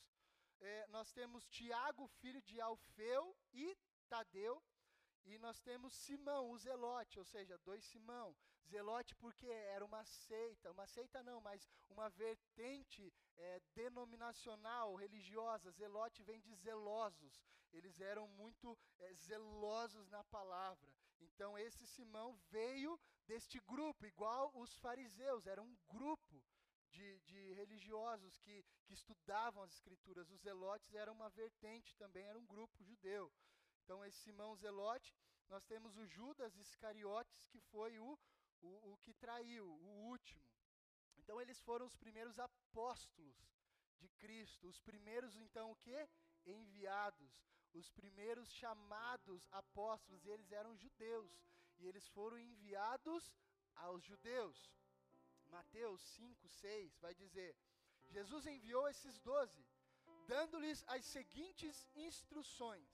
[0.60, 3.76] É, nós temos Tiago, filho de Alfeu, e
[4.08, 4.62] Tadeu.
[5.24, 8.36] E nós temos Simão, o Zelote, ou seja, dois Simão.
[8.66, 15.70] Zelote porque era uma seita, uma seita não, mas uma vertente é, denominacional, religiosa.
[15.70, 17.42] Zelote vem de zelosos.
[17.72, 20.92] Eles eram muito é, zelosos na palavra.
[21.20, 26.42] Então esse Simão veio deste grupo, igual os fariseus, era um grupo
[26.90, 30.30] de, de religiosos que, que estudavam as escrituras.
[30.30, 33.32] Os zelotes eram uma vertente também, era um grupo judeu.
[33.84, 35.14] Então esse Simão Zelote,
[35.48, 38.18] nós temos o Judas Iscariotes, que foi o,
[38.62, 40.44] o, o que traiu, o último.
[41.18, 43.36] Então eles foram os primeiros apóstolos
[43.98, 46.08] de Cristo, os primeiros então o que?
[46.44, 51.30] Enviados os primeiros chamados apóstolos, eles eram judeus,
[51.78, 53.36] e eles foram enviados
[53.74, 54.72] aos judeus.
[55.46, 57.54] Mateus 5, 6 vai dizer:
[58.06, 59.64] Jesus enviou esses doze,
[60.26, 62.88] dando-lhes as seguintes instruções: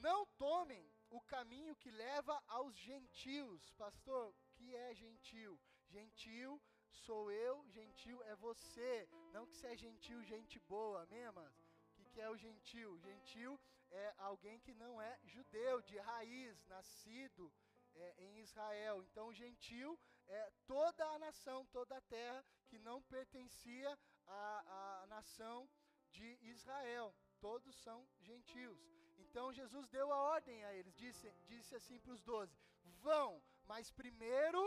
[0.00, 3.70] Não tomem o caminho que leva aos gentios.
[3.72, 4.34] Pastor,
[4.74, 5.58] é gentil?
[5.86, 9.08] Gentil sou eu, gentil é você.
[9.32, 11.70] Não que você é gentil, gente boa, amém, amados?
[12.10, 12.98] que é o gentil?
[12.98, 13.58] Gentil
[13.90, 17.52] é alguém que não é judeu, de raiz, nascido
[17.94, 19.02] é, em Israel.
[19.02, 25.68] Então, gentil é toda a nação, toda a terra que não pertencia à, à nação
[26.10, 27.14] de Israel.
[27.40, 28.78] Todos são gentios.
[29.18, 32.56] Então, Jesus deu a ordem a eles, disse, disse assim para os doze:
[33.02, 34.60] Vão, mas primeiro,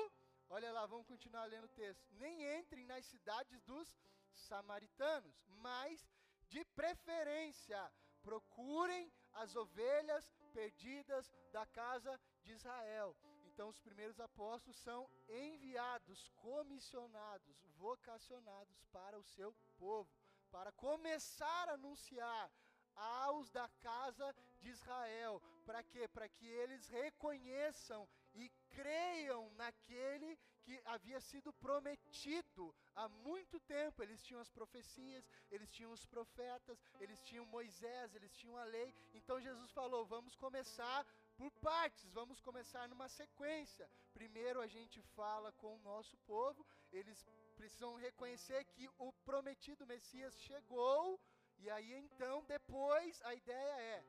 [0.50, 2.08] olha lá, vamos continuar lendo o texto.
[2.14, 3.94] Nem entrem nas cidades dos
[4.32, 5.36] samaritanos,
[5.68, 6.08] mas
[6.48, 7.82] de preferência,
[8.22, 13.14] procurem as ovelhas perdidas da casa de Israel.
[13.48, 20.10] Então, os primeiros apóstolos são enviados, comissionados, vocacionados para o seu povo,
[20.50, 22.50] para começar a anunciar
[22.96, 25.42] aos da casa de Israel.
[25.66, 26.08] Para quê?
[26.08, 34.02] Para que eles reconheçam e creiam naquele que havia sido prometido há muito tempo.
[34.02, 38.94] Eles tinham as profecias, eles tinham os profetas, eles tinham Moisés, eles tinham a lei.
[39.14, 43.90] Então Jesus falou: vamos começar por partes, vamos começar numa sequência.
[44.14, 50.40] Primeiro a gente fala com o nosso povo, eles precisam reconhecer que o prometido Messias
[50.40, 51.20] chegou,
[51.60, 54.06] e aí então, depois, a ideia é: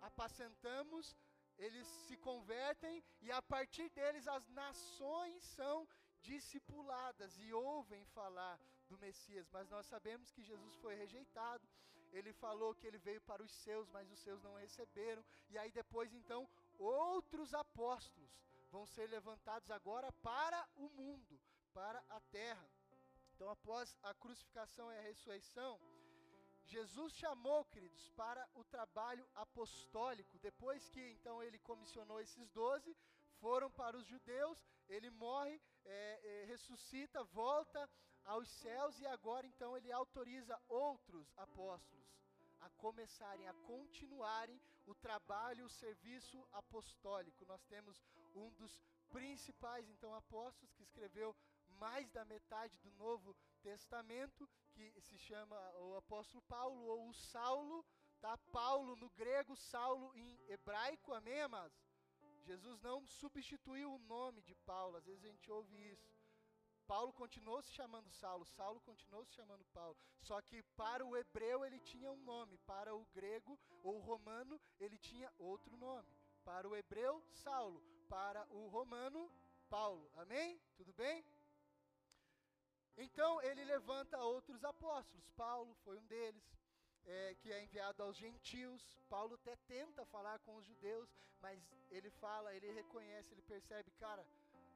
[0.00, 1.16] apacentamos
[1.58, 5.88] eles se convertem e a partir deles as nações são
[6.20, 9.48] discipuladas e ouvem falar do Messias.
[9.50, 11.66] Mas nós sabemos que Jesus foi rejeitado.
[12.12, 15.24] Ele falou que ele veio para os seus, mas os seus não receberam.
[15.50, 18.30] E aí depois então outros apóstolos
[18.70, 21.40] vão ser levantados agora para o mundo,
[21.72, 22.68] para a terra.
[23.34, 25.78] Então após a crucificação e a ressurreição,
[26.66, 30.38] Jesus chamou, queridos, para o trabalho apostólico.
[30.38, 32.96] Depois que então ele comissionou esses doze,
[33.40, 37.88] foram para os judeus, ele morre, é, é, ressuscita, volta
[38.24, 42.06] aos céus e agora então ele autoriza outros apóstolos
[42.60, 47.44] a começarem, a continuarem o trabalho, o serviço apostólico.
[47.44, 48.02] Nós temos
[48.34, 51.36] um dos principais então apóstolos que escreveu
[51.78, 57.84] mais da metade do Novo Testamento, que se chama o apóstolo Paulo ou o Saulo,
[58.20, 58.36] tá?
[58.52, 61.78] Paulo no grego, Saulo em hebraico, amém, amados?
[62.42, 66.14] Jesus não substituiu o nome de Paulo, às vezes a gente ouve isso.
[66.86, 69.96] Paulo continuou se chamando Saulo, Saulo continuou se chamando Paulo.
[70.20, 74.98] Só que para o hebreu ele tinha um nome, para o grego ou romano ele
[74.98, 76.08] tinha outro nome.
[76.44, 79.28] Para o hebreu, Saulo, para o romano,
[79.68, 80.08] Paulo.
[80.14, 80.60] Amém?
[80.76, 81.24] Tudo bem?
[82.96, 85.28] Então ele levanta outros apóstolos.
[85.36, 86.42] Paulo foi um deles,
[87.04, 88.82] é, que é enviado aos gentios.
[89.08, 91.08] Paulo até tenta falar com os judeus,
[91.40, 94.26] mas ele fala, ele reconhece, ele percebe, cara,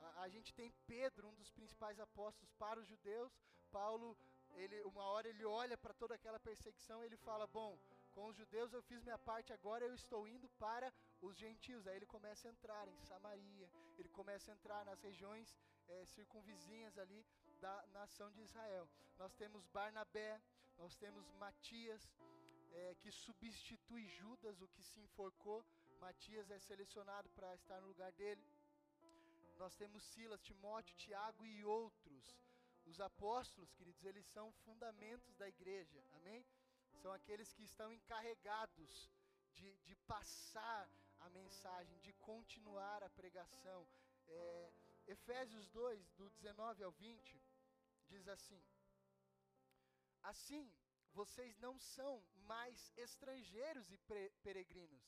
[0.02, 3.32] a, a, gente tem Pedro, um dos principais apóstolos para os judeus.
[3.70, 4.16] Paulo,
[4.54, 7.78] ele, uma hora ele olha para toda aquela perseguição, ele fala: Bom,
[8.12, 11.86] com os judeus eu fiz minha parte, agora eu estou indo para os gentios.
[11.86, 15.56] Aí ele começa a entrar em Samaria, ele começa a entrar nas regiões
[15.88, 17.24] é, circunvizinhas ali
[17.60, 18.88] da nação de Israel.
[19.18, 20.40] Nós temos Barnabé,
[20.76, 22.02] nós temos Matias,
[22.72, 25.64] é, que substitui Judas, o que se enforcou.
[26.00, 28.42] Matias é selecionado para estar no lugar dele
[29.60, 32.24] nós temos Silas, Timóteo, Tiago e outros.
[32.86, 36.42] Os apóstolos, queridos, eles são fundamentos da igreja, amém?
[37.02, 39.10] São aqueles que estão encarregados
[39.52, 40.88] de, de passar
[41.20, 43.86] a mensagem, de continuar a pregação.
[44.28, 44.72] É,
[45.06, 47.38] Efésios 2, do 19 ao 20,
[48.12, 48.60] diz assim:
[50.22, 50.64] Assim,
[51.12, 52.12] vocês não são
[52.52, 53.98] mais estrangeiros e
[54.42, 55.04] peregrinos.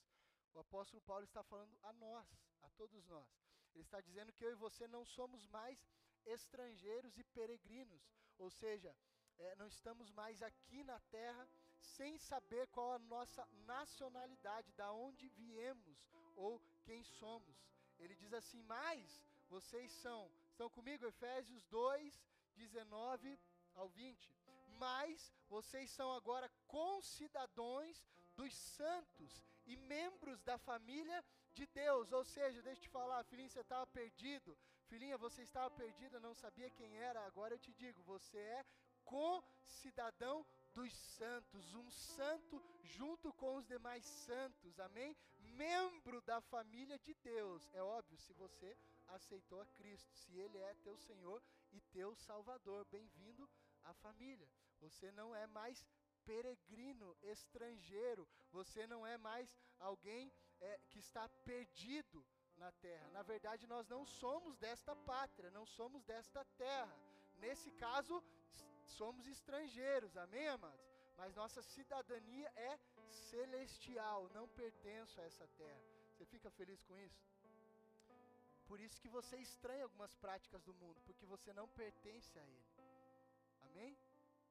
[0.55, 2.29] O apóstolo Paulo está falando a nós,
[2.62, 3.31] a todos nós.
[3.75, 5.79] Ele está dizendo que eu e você não somos mais
[6.25, 8.03] estrangeiros e peregrinos,
[8.38, 8.95] ou seja,
[9.38, 11.49] é, não estamos mais aqui na terra
[11.81, 17.57] sem saber qual a nossa nacionalidade, da onde viemos ou quem somos.
[17.99, 21.07] Ele diz assim: Mas vocês são, estão comigo?
[21.07, 22.23] Efésios 2,
[22.68, 23.38] 19
[23.75, 24.31] ao 20.
[24.79, 32.12] Mas vocês são agora concidadãos dos santos e membros da família de Deus.
[32.12, 34.57] Ou seja, deixa eu te falar, filhinha, você estava perdido.
[34.87, 37.25] Filhinha, você estava perdida, não sabia quem era.
[37.27, 38.64] Agora eu te digo, você é
[39.05, 40.44] co-cidadão
[40.75, 45.16] dos santos, um santo junto com os demais santos, amém?
[45.38, 47.68] Membro da família de Deus.
[47.72, 48.77] É óbvio, se você
[49.09, 52.85] aceitou a Cristo, se Ele é teu Senhor e teu Salvador.
[52.90, 53.48] Bem-vindo
[53.82, 54.48] à família.
[54.80, 55.87] Você não é mais
[56.24, 62.24] peregrino, estrangeiro, você não é mais alguém é, que está perdido
[62.56, 63.08] na terra.
[63.11, 66.96] Na verdade, nós não somos desta pátria, não somos desta terra.
[67.38, 68.22] Nesse caso,
[68.87, 70.92] somos estrangeiros, amém, amados?
[71.16, 72.78] Mas nossa cidadania é
[73.11, 75.82] celestial, não pertenço a essa terra.
[76.12, 77.20] Você fica feliz com isso?
[78.66, 82.66] Por isso que você estranha algumas práticas do mundo, porque você não pertence a ele.
[83.62, 83.96] Amém?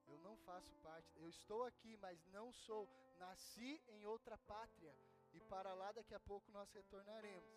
[0.07, 2.87] Eu não faço parte, eu estou aqui, mas não sou.
[3.19, 4.93] Nasci em outra pátria
[5.33, 7.53] e para lá daqui a pouco nós retornaremos.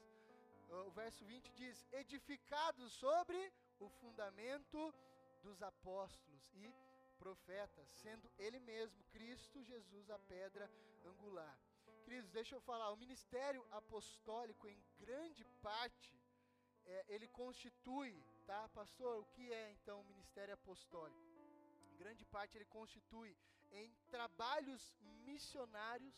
[0.87, 4.95] O verso 20 diz: edificados sobre o fundamento
[5.43, 6.75] dos apóstolos e
[7.19, 10.71] profetas, sendo Ele mesmo, Cristo Jesus, a pedra
[11.05, 11.59] angular.
[12.05, 16.15] Queridos, deixa eu falar, o ministério apostólico, em grande parte,
[16.87, 18.15] é, ele constitui,
[18.47, 19.21] tá, pastor?
[19.21, 21.19] O que é então o ministério apostólico?
[21.93, 23.37] Em grande parte, ele constitui
[23.73, 24.95] em trabalhos
[25.25, 26.15] missionários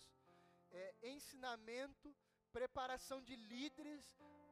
[0.71, 2.15] é, ensinamento,
[2.53, 4.05] preparação de líderes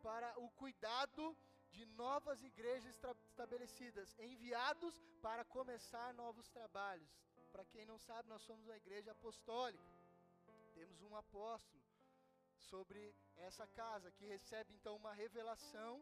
[0.02, 1.36] para o cuidado
[1.70, 2.94] de novas igrejas
[3.30, 7.10] estabelecidas, enviados para começar novos trabalhos.
[7.50, 9.82] Para quem não sabe, nós somos uma igreja apostólica.
[10.74, 11.83] Temos um apóstolo
[12.70, 13.14] sobre
[13.48, 15.92] essa casa que recebe então uma revelação.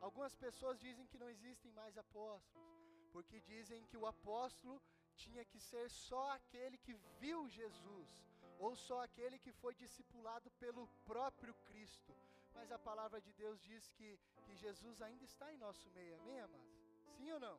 [0.00, 2.66] Algumas pessoas dizem que não existem mais apóstolos,
[3.12, 4.80] porque dizem que o apóstolo
[5.24, 8.10] tinha que ser só aquele que viu Jesus
[8.58, 12.14] ou só aquele que foi discipulado pelo próprio Cristo.
[12.54, 16.40] Mas a palavra de Deus diz que, que Jesus ainda está em nosso meio, amém,
[16.40, 16.76] amados?
[17.16, 17.58] Sim ou não?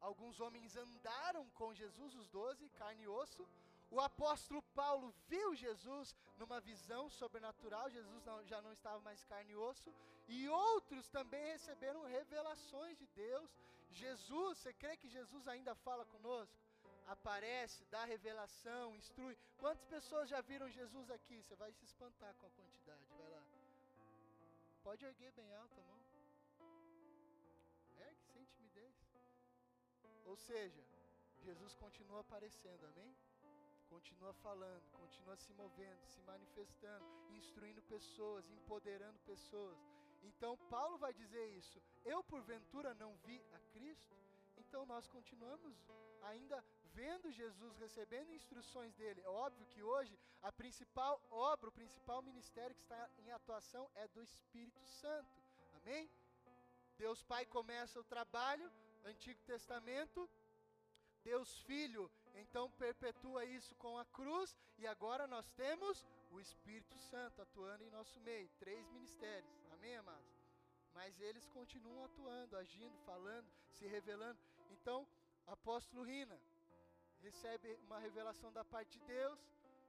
[0.00, 3.46] Alguns homens andaram com Jesus, os doze, carne e osso.
[3.90, 9.52] O apóstolo Paulo viu Jesus numa visão sobrenatural, Jesus não, já não estava mais carne
[9.52, 9.94] e osso.
[10.28, 13.50] E outros também receberam revelações de Deus.
[13.90, 16.66] Jesus, você crê que Jesus ainda fala conosco?
[17.06, 19.36] aparece, dá revelação, instrui.
[19.58, 21.42] Quantas pessoas já viram Jesus aqui?
[21.42, 23.04] Você vai se espantar com a quantidade.
[23.16, 23.42] Vai lá.
[24.82, 26.00] Pode erguer bem alto a mão.
[27.98, 28.94] Ergue, sem timidez.
[30.24, 30.84] Ou seja,
[31.38, 33.16] Jesus continua aparecendo, amém?
[33.88, 39.78] Continua falando, continua se movendo, se manifestando, instruindo pessoas, empoderando pessoas.
[40.22, 41.80] Então Paulo vai dizer isso.
[42.04, 44.14] Eu porventura não vi a Cristo?
[44.56, 45.76] Então nós continuamos
[46.22, 46.64] ainda
[46.94, 49.20] vendo Jesus, recebendo instruções dele.
[49.22, 54.08] É óbvio que hoje a principal obra, o principal ministério que está em atuação é
[54.08, 55.42] do Espírito Santo.
[55.74, 56.10] Amém?
[56.96, 58.70] Deus Pai começa o trabalho,
[59.04, 60.28] Antigo Testamento,
[61.22, 67.40] Deus Filho então perpetua isso com a cruz e agora nós temos o Espírito Santo
[67.40, 68.48] atuando em nosso meio.
[68.58, 70.36] Três ministérios, amém, amados?
[70.94, 74.38] Mas eles continuam atuando, agindo, falando, se revelando.
[74.70, 75.06] Então,
[75.46, 76.38] apóstolo Rina
[77.20, 79.38] recebe uma revelação da parte de Deus,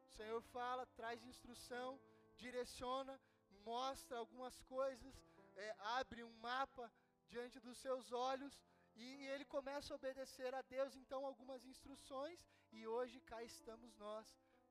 [0.07, 1.99] o Senhor fala, traz instrução,
[2.37, 3.19] direciona,
[3.63, 5.13] mostra algumas coisas,
[5.55, 6.91] é, abre um mapa
[7.29, 8.59] diante dos seus olhos
[8.97, 12.39] e ele começa a obedecer a Deus, então, algumas instruções,
[12.71, 14.27] e hoje cá estamos nós,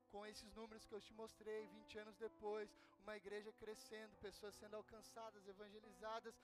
[0.09, 2.69] com esses números que eu te mostrei, 20 anos depois,
[3.03, 6.35] uma igreja crescendo, pessoas sendo alcançadas, evangelizadas.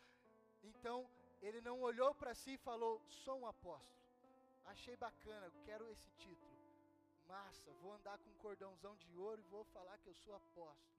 [0.64, 1.10] Então,
[1.42, 4.02] ele não olhou para si e falou: sou um apóstolo.
[4.66, 6.54] Achei bacana, quero esse título.
[7.28, 10.94] Massa, vou andar com um cordãozão de ouro e vou falar que eu sou apóstolo.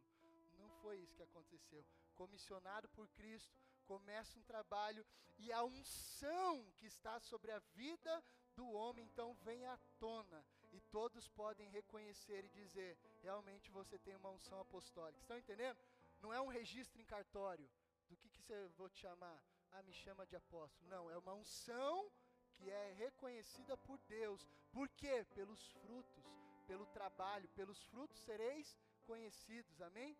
[0.58, 1.82] Não foi isso que aconteceu.
[2.14, 5.04] Comissionado por Cristo, começa um trabalho
[5.38, 8.24] e a unção que está sobre a vida
[8.54, 14.16] do homem então vem à tona e todos podem reconhecer e dizer: realmente você tem
[14.16, 15.20] uma unção apostólica.
[15.20, 15.78] Estão entendendo?
[16.20, 17.70] Não é um registro em cartório.
[18.08, 19.40] Do que, que você vou te chamar?
[19.72, 20.88] Ah, me chama de apóstolo.
[20.90, 22.10] Não, é uma unção
[22.54, 24.48] que é reconhecida por Deus.
[24.72, 25.24] Por quê?
[25.34, 26.24] Pelos frutos,
[26.66, 29.80] pelo trabalho, pelos frutos sereis conhecidos.
[29.80, 30.16] Amém?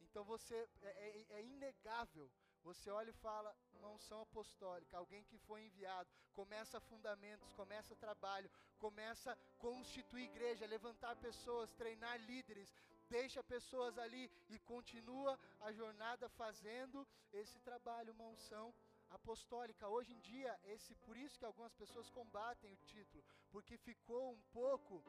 [0.00, 2.30] Então você é, é, é inegável
[2.62, 8.50] você olha e fala, uma unção apostólica, alguém que foi enviado, começa fundamentos, começa trabalho,
[8.78, 12.74] começa constituir igreja, levantar pessoas, treinar líderes,
[13.08, 18.72] deixa pessoas ali e continua a jornada fazendo esse trabalho, uma unção
[19.10, 19.88] apostólica.
[19.88, 24.42] Hoje em dia, esse por isso que algumas pessoas combatem o título, porque ficou um
[24.52, 25.02] pouco,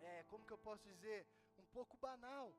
[0.00, 1.26] é, como que eu posso dizer,
[1.58, 2.52] um pouco banal.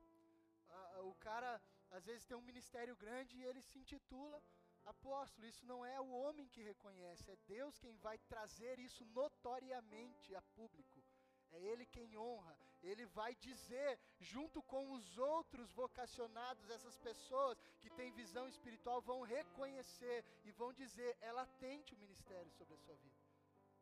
[0.70, 1.60] Ah, o cara
[1.90, 4.42] às vezes tem um ministério grande e ele se intitula
[4.84, 5.46] apóstolo.
[5.46, 10.42] Isso não é o homem que reconhece, é Deus quem vai trazer isso notoriamente a
[10.42, 11.02] público.
[11.50, 17.90] É Ele quem honra, Ele vai dizer, junto com os outros vocacionados, essas pessoas que
[17.90, 22.94] têm visão espiritual vão reconhecer e vão dizer: é latente o ministério sobre a sua
[22.96, 23.16] vida,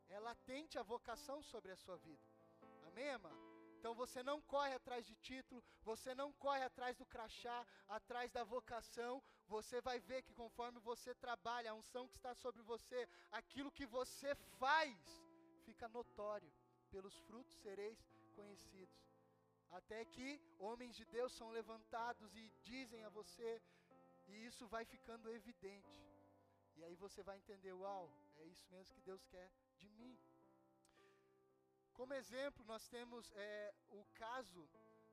[0.09, 2.22] é latente a vocação sobre a sua vida.
[2.86, 3.45] Amém, amado?
[3.87, 8.43] Então você não corre atrás de título, você não corre atrás do crachá, atrás da
[8.43, 9.22] vocação.
[9.47, 13.87] Você vai ver que conforme você trabalha, a unção que está sobre você, aquilo que
[13.87, 14.99] você faz,
[15.64, 16.53] fica notório.
[16.91, 17.97] Pelos frutos sereis
[18.34, 18.99] conhecidos.
[19.70, 23.62] Até que homens de Deus são levantados e dizem a você,
[24.26, 25.97] e isso vai ficando evidente.
[26.74, 30.18] E aí você vai entender: uau, é isso mesmo que Deus quer de mim.
[31.97, 34.68] Como exemplo, nós temos é, o caso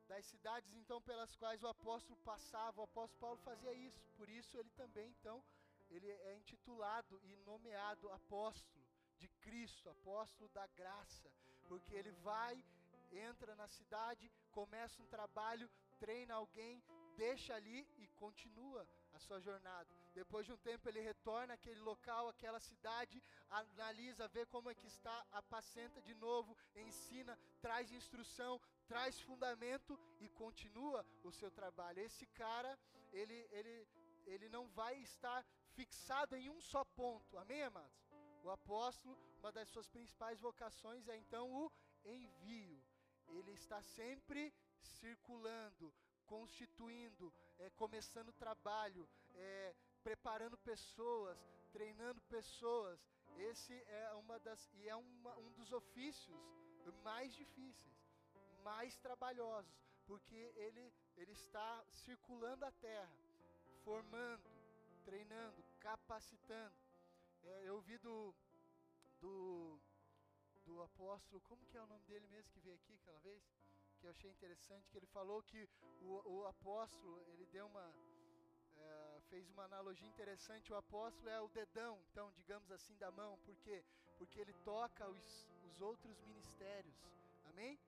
[0.08, 2.82] das cidades então pelas quais o apóstolo passava.
[2.82, 4.04] O apóstolo Paulo fazia isso.
[4.18, 5.42] Por isso ele também então
[5.90, 8.84] ele é intitulado e nomeado apóstolo
[9.18, 11.32] de Cristo, apóstolo da graça,
[11.68, 12.62] porque ele vai,
[13.12, 15.70] entra na cidade, começa um trabalho,
[16.00, 16.84] treina alguém,
[17.16, 20.03] deixa ali e continua a sua jornada.
[20.14, 24.88] Depois de um tempo ele retorna àquele local, àquela cidade, analisa, vê como é que
[24.88, 32.00] está, apacenta de novo, ensina, traz instrução, traz fundamento e continua o seu trabalho.
[32.00, 32.78] Esse cara,
[33.12, 33.88] ele, ele,
[34.28, 37.38] ele não vai estar fixado em um só ponto.
[37.38, 38.04] Amém, amados?
[38.44, 41.72] O apóstolo, uma das suas principais vocações é então o
[42.06, 42.84] envio.
[43.30, 45.94] Ele está sempre circulando,
[46.26, 49.74] constituindo, é, começando trabalho, é,
[50.04, 51.38] preparando pessoas,
[51.72, 53.00] treinando pessoas.
[53.38, 56.40] Esse é uma das e é uma, um dos ofícios
[57.04, 57.96] mais difíceis,
[58.64, 59.74] mais trabalhosos,
[60.06, 63.16] porque ele ele está circulando a terra,
[63.84, 64.50] formando,
[65.06, 66.76] treinando, capacitando.
[67.44, 68.36] É, eu ouvi do
[69.20, 69.80] do
[70.66, 73.44] do apóstolo, como que é o nome dele mesmo que veio aqui aquela vez?
[74.00, 75.68] Que eu achei interessante que ele falou que
[76.02, 77.94] o, o apóstolo ele deu uma
[79.34, 80.72] fez uma analogia interessante.
[80.72, 83.32] O apóstolo é o dedão, então, digamos assim, da mão.
[83.48, 83.84] Por quê?
[84.20, 87.00] Porque ele toca os, os outros ministérios.
[87.50, 87.80] Amém?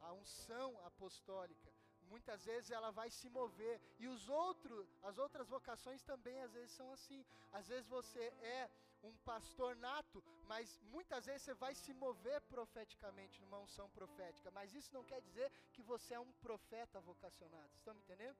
[0.00, 1.70] A unção apostólica.
[2.12, 3.76] muitas vezes ela vai se mover.
[3.98, 7.20] E os outros, as outras vocações também às vezes são assim.
[7.52, 8.24] Às vezes você
[8.58, 8.70] é
[9.02, 10.18] um pastor nato,
[10.52, 15.20] mas muitas vezes você vai se mover profeticamente numa unção profética, mas isso não quer
[15.28, 17.70] dizer que você é um profeta vocacionado.
[17.76, 18.38] Estão me entendendo?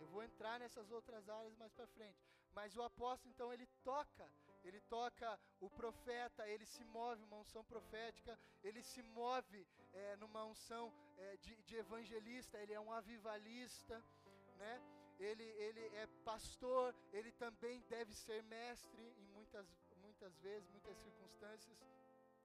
[0.00, 2.18] Eu vou entrar nessas outras áreas mais para frente.
[2.52, 4.28] Mas o apóstolo então ele toca
[4.64, 10.44] ele toca o profeta, ele se move uma unção profética, ele se move é, numa
[10.44, 14.02] unção é, de, de, evangelista, ele é um avivalista,
[14.56, 14.82] né?
[15.18, 21.76] Ele, ele é pastor, ele também deve ser mestre em muitas, muitas vezes, muitas circunstâncias.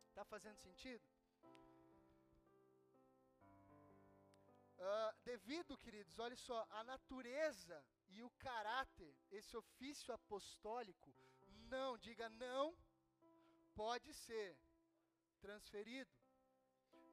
[0.10, 1.04] Está fazendo sentido?
[4.84, 11.16] Uh, devido, queridos, olha só, a natureza e o caráter, esse ofício apostólico,
[11.70, 12.76] não, diga não,
[13.74, 14.58] pode ser
[15.40, 16.12] transferido.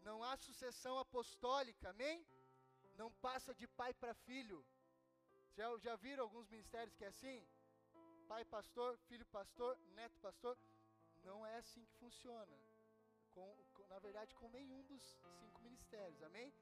[0.02, 2.26] Não há sucessão apostólica, amém?
[2.96, 4.66] Não passa de pai para filho.
[5.52, 7.46] Já, já viram alguns ministérios que é assim?
[8.26, 10.58] Pai pastor, filho pastor, neto pastor.
[11.22, 12.56] Não é assim que funciona.
[13.30, 15.02] Com, com, na verdade, com nenhum dos
[15.38, 16.52] cinco ministérios, amém?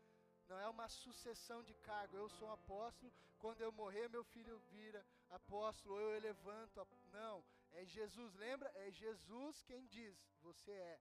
[0.48, 2.16] Não é uma sucessão de cargo.
[2.16, 6.86] Eu sou um apóstolo, quando eu morrer, meu filho vira apóstolo, ou eu levanto.
[7.12, 8.70] Não, é Jesus, lembra?
[8.74, 10.98] É Jesus quem diz: você é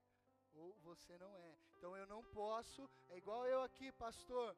[0.54, 1.56] ou você não é.
[1.76, 4.56] Então eu não posso, é igual eu aqui, pastor.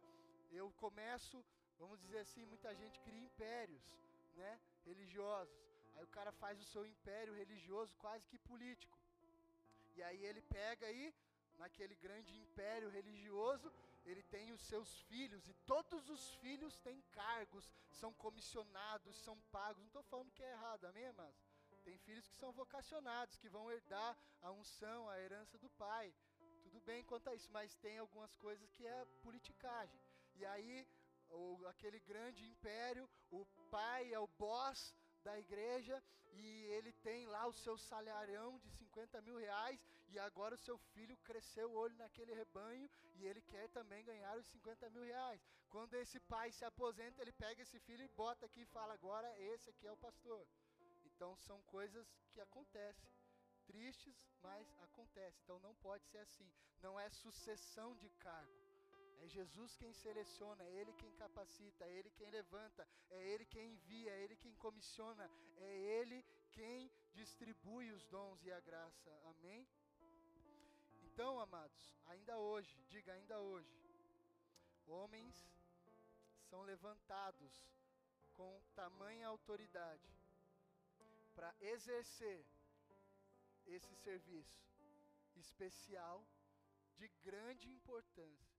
[0.51, 1.45] Eu começo,
[1.79, 3.83] vamos dizer assim, muita gente cria impérios,
[4.35, 5.55] né, religiosos.
[5.97, 8.99] Aí o cara faz o seu império religioso quase que político.
[9.97, 11.15] E aí ele pega aí
[11.59, 13.71] naquele grande império religioso,
[14.11, 19.83] ele tem os seus filhos e todos os filhos têm cargos, são comissionados, são pagos.
[19.83, 21.41] Não estou falando que é errado, amém, amados?
[21.85, 26.13] Tem filhos que são vocacionados, que vão herdar a unção, a herança do pai.
[26.63, 30.01] Tudo bem quanto a isso, mas tem algumas coisas que é politicagem.
[30.35, 30.87] E aí,
[31.31, 34.95] o, aquele grande império, o pai é o boss
[35.25, 36.03] da igreja
[36.33, 40.79] e ele tem lá o seu salarião de 50 mil reais e agora o seu
[40.93, 45.41] filho cresceu o olho naquele rebanho e ele quer também ganhar os 50 mil reais.
[45.69, 49.29] Quando esse pai se aposenta, ele pega esse filho e bota aqui e fala: agora
[49.39, 50.47] esse aqui é o pastor.
[51.05, 53.11] Então são coisas que acontecem.
[53.67, 55.39] Tristes, mas acontece.
[55.45, 56.51] Então não pode ser assim.
[56.83, 58.70] Não é sucessão de cargo.
[59.23, 63.73] É Jesus quem seleciona, é Ele quem capacita, é Ele quem levanta, é Ele quem
[63.73, 69.11] envia, é Ele quem comissiona, é Ele quem distribui os dons e a graça.
[69.33, 69.67] Amém?
[71.03, 73.77] Então, amados, ainda hoje, diga ainda hoje,
[74.87, 75.37] homens
[76.49, 77.53] são levantados
[78.35, 80.11] com tamanha autoridade
[81.35, 82.45] para exercer
[83.67, 84.65] esse serviço
[85.37, 86.27] especial
[86.97, 88.50] de grande importância.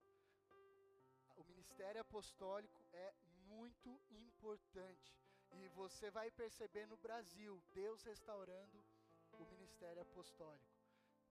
[1.62, 3.14] Ministério apostólico é
[3.48, 5.16] muito importante
[5.52, 8.84] e você vai perceber no Brasil Deus restaurando
[9.34, 10.66] o ministério apostólico.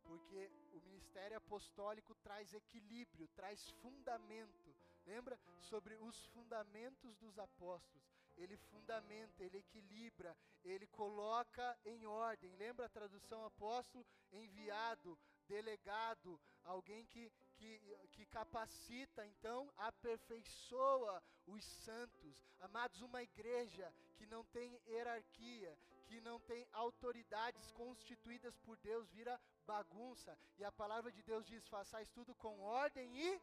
[0.04, 4.72] Porque o ministério apostólico traz equilíbrio, traz fundamento.
[5.04, 8.08] Lembra sobre os fundamentos dos apóstolos?
[8.36, 12.54] ele fundamenta, ele equilibra, ele coloca em ordem.
[12.56, 14.06] Lembra a tradução apóstolo?
[14.32, 15.18] Enviado,
[15.54, 17.24] delegado, alguém que,
[17.56, 17.72] que,
[18.12, 22.34] que capacita, então aperfeiçoa os santos.
[22.60, 25.76] Amados, uma igreja que não tem hierarquia,
[26.06, 30.38] que não tem autoridades constituídas por Deus, vira bagunça.
[30.58, 33.40] E a palavra de Deus diz: façais tudo com ordem e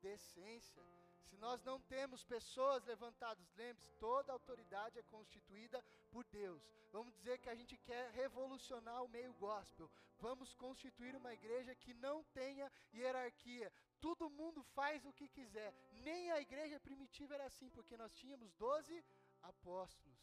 [0.00, 0.82] decência.
[1.28, 6.62] Se nós não temos pessoas levantadas, lembre-se, toda autoridade é constituída por Deus.
[6.90, 9.90] Vamos dizer que a gente quer revolucionar o meio gospel.
[10.18, 13.70] Vamos constituir uma igreja que não tenha hierarquia.
[14.00, 15.72] Todo mundo faz o que quiser.
[16.08, 19.04] Nem a igreja primitiva era assim, porque nós tínhamos 12
[19.42, 20.18] apóstolos.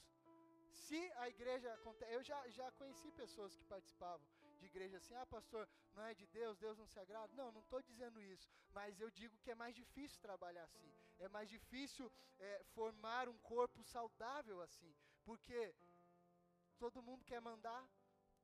[0.72, 4.26] Se a igreja acontece, eu já, já conheci pessoas que participavam
[4.66, 7.34] de igreja assim, ah, pastor, não é de Deus, Deus não se agrada.
[7.36, 8.48] Não, não estou dizendo isso,
[8.78, 13.38] mas eu digo que é mais difícil trabalhar assim, é mais difícil é, formar um
[13.54, 14.94] corpo saudável assim,
[15.24, 15.60] porque
[16.78, 17.84] todo mundo quer mandar,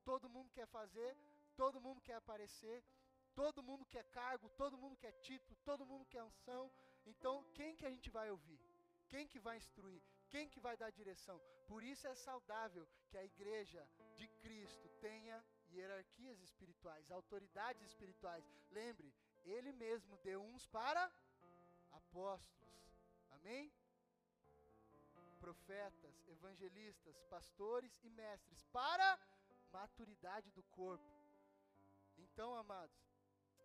[0.03, 1.17] todo mundo quer fazer,
[1.55, 2.83] todo mundo quer aparecer,
[3.33, 6.71] todo mundo quer cargo, todo mundo quer título, todo mundo quer unção.
[7.05, 8.59] Então, quem que a gente vai ouvir?
[9.09, 10.01] Quem que vai instruir?
[10.29, 11.37] Quem que vai dar direção?
[11.67, 15.43] Por isso é saudável que a igreja de Cristo tenha
[15.73, 18.43] hierarquias espirituais, autoridades espirituais.
[18.71, 19.13] Lembre,
[19.43, 21.11] ele mesmo deu uns para
[21.91, 22.71] apóstolos.
[23.31, 23.71] Amém?
[25.39, 29.19] Profetas, evangelistas, pastores e mestres para
[29.71, 31.03] maturidade do corpo.
[32.17, 32.95] Então, amados,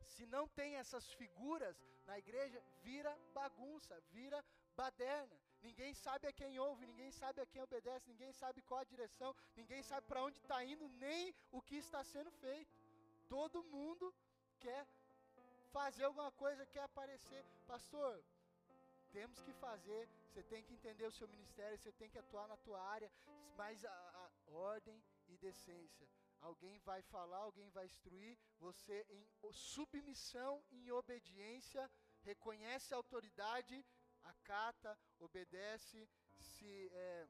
[0.04, 1.76] se não tem essas figuras
[2.06, 4.42] na igreja, vira bagunça, vira
[4.74, 5.45] baderna.
[5.68, 9.30] Ninguém sabe a quem ouve, ninguém sabe a quem obedece, ninguém sabe qual a direção,
[9.60, 12.74] ninguém sabe para onde está indo, nem o que está sendo feito.
[13.28, 14.14] Todo mundo
[14.64, 14.86] quer
[15.72, 17.42] fazer alguma coisa, quer aparecer.
[17.66, 18.12] Pastor,
[19.16, 22.56] temos que fazer, você tem que entender o seu ministério, você tem que atuar na
[22.58, 23.10] tua área,
[23.56, 26.06] mas a, a ordem e decência.
[26.40, 31.90] Alguém vai falar, alguém vai instruir, você em submissão, em obediência,
[32.22, 33.84] reconhece a autoridade,
[34.28, 36.08] acata, obedece,
[36.38, 37.28] se é,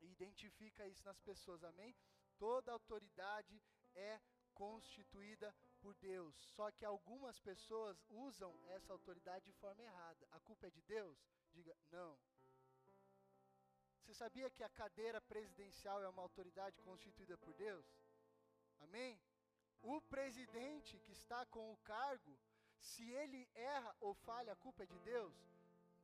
[0.00, 1.94] identifica isso nas pessoas, amém?
[2.38, 3.62] Toda autoridade
[3.94, 4.20] é
[4.54, 6.34] constituída por Deus.
[6.54, 10.26] Só que algumas pessoas usam essa autoridade de forma errada.
[10.30, 11.18] A culpa é de Deus?
[11.52, 12.18] Diga, não.
[14.00, 17.86] Você sabia que a cadeira presidencial é uma autoridade constituída por Deus?
[18.80, 19.20] Amém?
[19.80, 22.38] O presidente que está com o cargo,
[22.78, 25.51] se ele erra ou falha, a culpa é de Deus?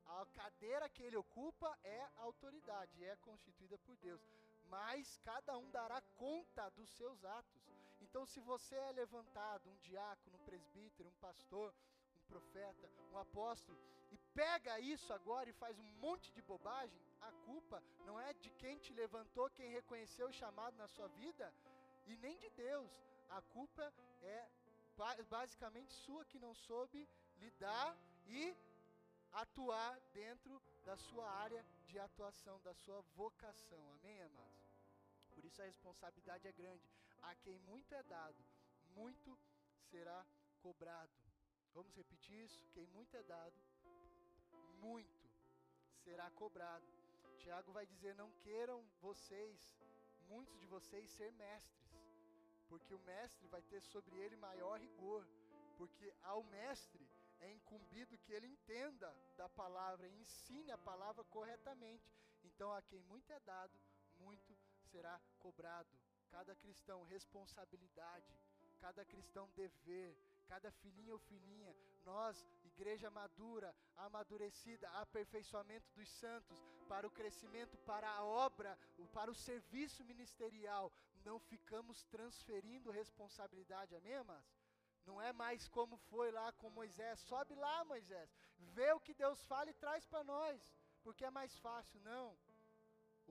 [0.08, 4.20] A cadeira que ele ocupa é a autoridade, é constituída por Deus
[4.68, 7.62] mas cada um dará conta dos seus atos.
[8.00, 11.74] Então, se você é levantado, um diácono, um presbítero, um pastor,
[12.16, 13.78] um profeta, um apóstolo,
[14.10, 18.50] e pega isso agora e faz um monte de bobagem, a culpa não é de
[18.50, 21.52] quem te levantou, quem reconheceu o chamado na sua vida,
[22.06, 22.90] e nem de Deus.
[23.28, 23.92] A culpa
[24.22, 24.48] é
[25.28, 27.96] basicamente sua que não soube lidar
[28.26, 28.56] e
[29.32, 33.82] atuar dentro da sua área de atuação, da sua vocação.
[33.92, 34.68] Amém, amados?
[35.34, 36.88] Por isso a responsabilidade é grande.
[37.22, 38.44] A quem muito é dado,
[38.94, 39.38] muito
[39.90, 40.26] será
[40.60, 41.12] cobrado.
[41.74, 42.66] Vamos repetir isso?
[42.72, 43.56] Quem muito é dado,
[44.80, 45.28] muito
[46.04, 46.86] será cobrado.
[47.38, 49.78] Tiago vai dizer: Não queiram vocês,
[50.28, 51.94] muitos de vocês, ser mestres,
[52.68, 55.26] porque o mestre vai ter sobre ele maior rigor,
[55.76, 57.07] porque ao mestre
[57.40, 62.12] é incumbido que ele entenda da palavra e ensine a palavra corretamente.
[62.44, 63.72] Então, a quem muito é dado,
[64.18, 64.56] muito
[64.90, 65.88] será cobrado.
[66.30, 68.32] Cada cristão, responsabilidade.
[68.80, 70.16] Cada cristão, dever.
[70.46, 71.76] Cada filhinho ou filhinha,
[72.06, 76.56] nós, igreja madura, amadurecida, aperfeiçoamento dos santos,
[76.88, 78.78] para o crescimento, para a obra,
[79.12, 80.90] para o serviço ministerial,
[81.22, 84.57] não ficamos transferindo responsabilidade, amém, amados?
[85.08, 87.20] Não é mais como foi lá com Moisés.
[87.20, 88.28] Sobe lá, Moisés.
[88.76, 90.58] Vê o que Deus fala e traz para nós.
[91.02, 91.98] Porque é mais fácil.
[92.00, 92.36] Não.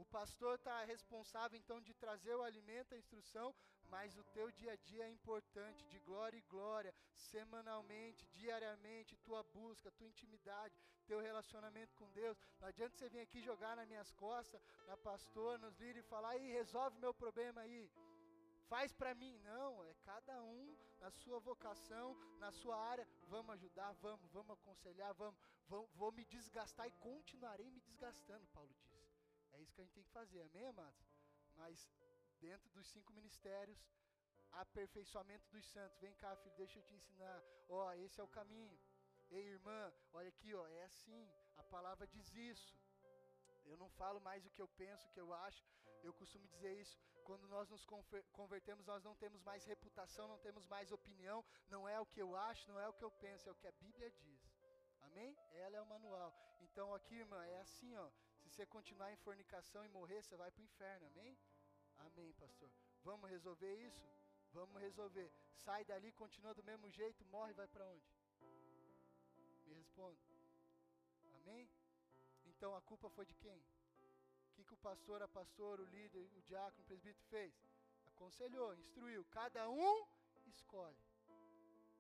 [0.02, 3.48] O pastor está responsável então de trazer o alimento, a instrução,
[3.90, 9.42] mas o teu dia a dia é importante, de glória e glória, semanalmente, diariamente, tua
[9.44, 12.38] busca, tua intimidade, teu relacionamento com Deus.
[12.60, 16.30] Não adianta você vir aqui jogar nas minhas costas, na pastor, nos líderes e falar,
[16.30, 17.90] aí resolve meu problema aí
[18.70, 19.38] faz para mim.
[19.40, 23.08] Não, é cada um na sua vocação, na sua área.
[23.28, 28.74] Vamos ajudar, vamos, vamos aconselhar, vamos, vamos, vou me desgastar e continuarei me desgastando, Paulo
[28.74, 28.98] diz.
[29.54, 31.06] É isso que a gente tem que fazer, amém, amados?
[31.56, 31.90] Mas
[32.40, 33.80] dentro dos cinco ministérios,
[34.52, 36.00] aperfeiçoamento dos santos.
[36.00, 37.44] Vem cá, filho, deixa eu te ensinar.
[37.70, 38.78] Ó, esse é o caminho.
[39.30, 41.30] Ei, irmã, olha aqui, ó, é assim.
[41.58, 42.76] A palavra diz isso.
[43.66, 45.64] Eu não falo mais o que eu penso, o que eu acho.
[46.02, 46.98] Eu costumo dizer isso.
[47.28, 47.86] Quando nós nos
[48.32, 51.44] convertemos, nós não temos mais reputação, não temos mais opinião.
[51.70, 53.68] Não é o que eu acho, não é o que eu penso, é o que
[53.68, 54.42] a Bíblia diz.
[55.02, 55.38] Amém?
[55.52, 56.32] Ela é o manual.
[56.62, 58.10] Então aqui, irmã, é assim, ó.
[58.40, 61.06] Se você continuar em fornicação e morrer, você vai para o inferno.
[61.08, 61.38] Amém?
[61.98, 62.72] Amém, pastor.
[63.04, 64.08] Vamos resolver isso?
[64.54, 65.30] Vamos resolver.
[65.66, 68.10] Sai dali, continua do mesmo jeito, morre, vai para onde?
[69.66, 70.18] Me responda.
[71.40, 71.70] Amém?
[72.46, 73.62] Então a culpa foi de quem?
[74.58, 77.54] Que, que o pastor, a pastor, o líder, o diácono, o presbítero fez?
[78.08, 79.24] Aconselhou, instruiu.
[79.26, 80.08] Cada um
[80.48, 80.98] escolhe.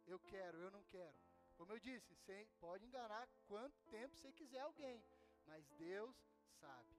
[0.07, 1.15] Eu quero, eu não quero.
[1.55, 5.03] Como eu disse, você pode enganar quanto tempo você quiser alguém,
[5.45, 6.15] mas Deus
[6.59, 6.89] sabe.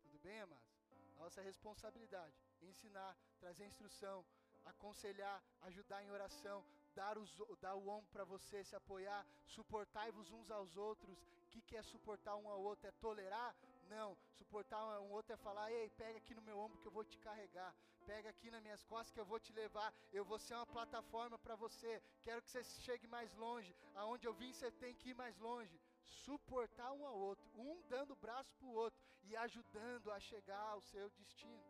[0.00, 0.72] Tudo bem, amados?
[1.18, 4.24] Nossa responsabilidade ensinar, trazer instrução,
[4.64, 10.50] aconselhar, ajudar em oração, dar, os, dar o ombro para você, se apoiar, suportai-vos uns
[10.50, 11.18] aos outros.
[11.42, 12.88] O que, que é suportar um ao outro?
[12.88, 13.54] É tolerar?
[13.88, 17.04] Não, suportar um outro é falar: ei, pega aqui no meu ombro que eu vou
[17.04, 17.74] te carregar,
[18.06, 21.38] pega aqui nas minhas costas que eu vou te levar, eu vou ser uma plataforma
[21.38, 22.02] para você.
[22.22, 25.80] Quero que você chegue mais longe, aonde eu vim você tem que ir mais longe.
[26.02, 30.80] Suportar um ao outro, um dando braço para o outro e ajudando a chegar ao
[30.80, 31.64] seu destino.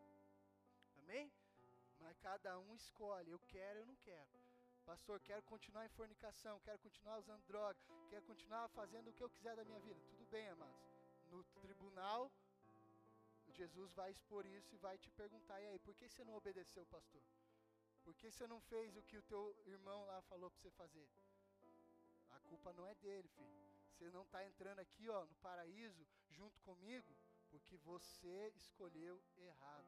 [0.98, 1.30] Amém?
[2.00, 4.28] Mas cada um escolhe, eu quero, eu não quero.
[4.84, 7.78] Pastor, quero continuar em fornicação, quero continuar usando droga,
[8.10, 9.98] quero continuar fazendo o que eu quiser da minha vida.
[10.10, 10.93] Tudo bem, amados.
[11.34, 12.30] No tribunal,
[13.60, 16.84] Jesus vai expor isso e vai te perguntar: e aí, por que você não obedeceu,
[16.86, 17.22] pastor?
[18.04, 21.08] Por que você não fez o que o teu irmão lá falou para você fazer?
[22.30, 23.64] A culpa não é dele, filho.
[23.90, 27.12] Você não está entrando aqui ó, no paraíso junto comigo
[27.54, 29.86] porque você escolheu errado.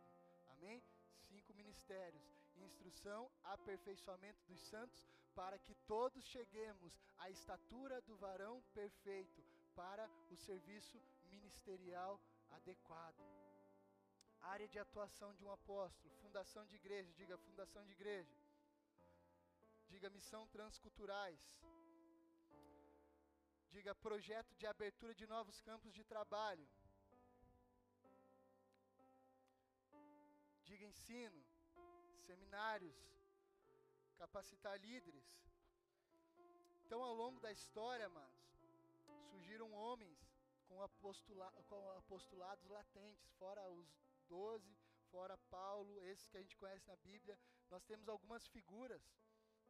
[0.52, 0.80] Amém?
[1.28, 2.22] Cinco ministérios:
[2.56, 9.42] instrução, aperfeiçoamento dos santos, para que todos cheguemos à estatura do varão perfeito,
[9.74, 12.20] para o serviço ministerial
[12.50, 13.22] adequado.
[14.40, 18.36] Área de atuação de um apóstolo, fundação de igreja, diga fundação de igreja.
[19.88, 21.40] Diga missão transculturais.
[23.70, 26.66] Diga projeto de abertura de novos campos de trabalho.
[30.64, 31.44] Diga ensino,
[32.26, 32.96] seminários,
[34.16, 35.28] capacitar líderes.
[36.84, 38.44] Então, ao longo da história, amados,
[39.30, 40.25] surgiram homens
[40.68, 43.88] com, apostula com apostolados latentes, fora os
[44.28, 44.76] doze,
[45.10, 47.38] fora Paulo, esses que a gente conhece na Bíblia.
[47.70, 49.02] Nós temos algumas figuras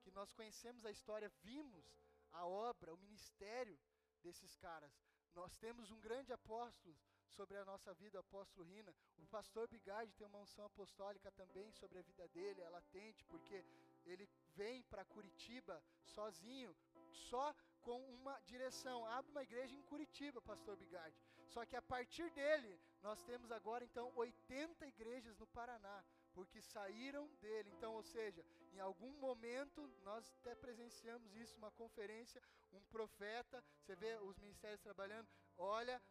[0.02, 1.84] que nós conhecemos a história, vimos
[2.32, 3.78] a obra, o ministério
[4.22, 4.92] desses caras.
[5.34, 6.96] Nós temos um grande apóstolo
[7.28, 8.94] sobre a nossa vida, o apóstolo Rina.
[9.18, 13.64] O pastor Bigard tem uma unção apostólica também sobre a vida dele, é latente, porque
[14.04, 16.74] ele vem para Curitiba sozinho,
[17.10, 17.54] só
[17.86, 19.06] com uma direção.
[19.06, 21.16] Abre uma igreja em Curitiba, pastor Bigard.
[21.46, 27.28] Só que a partir dele, nós temos agora então 80 igrejas no Paraná, porque saíram
[27.40, 27.70] dele.
[27.76, 33.94] Então, ou seja, em algum momento nós até presenciamos isso, uma conferência, um profeta, você
[33.94, 36.02] vê os ministérios trabalhando, olha,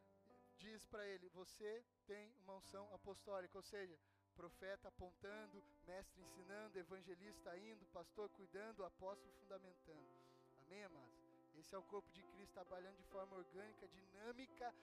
[0.57, 3.99] diz para ele: Você tem uma unção apostólica, ou seja,
[4.33, 10.07] profeta apontando, mestre ensinando, evangelista indo, pastor cuidando, apóstolo fundamentando.
[10.65, 11.24] Amém, amados?
[11.57, 14.73] Esse é o corpo de Cristo trabalhando de forma orgânica, dinâmica,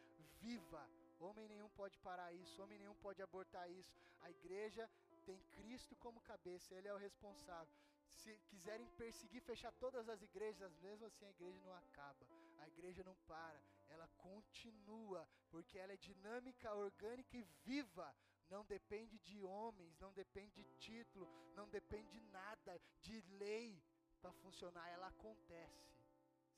[0.41, 0.89] viva.
[1.21, 3.95] Homem nenhum pode parar isso, homem nenhum pode abortar isso.
[4.21, 4.89] A igreja
[5.25, 7.73] tem Cristo como cabeça, Ele é o responsável.
[8.05, 12.27] Se quiserem perseguir, fechar todas as igrejas, mesmo assim a igreja não acaba,
[12.59, 18.15] a igreja não para, ela continua, porque ela é dinâmica, orgânica e viva.
[18.51, 23.83] Não depende de homens, não depende de título, não depende de nada, de lei
[24.21, 25.92] para funcionar, ela acontece.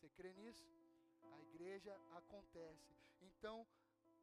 [0.05, 0.63] Você crê nisso?
[1.33, 2.95] A igreja acontece.
[3.23, 3.67] Então,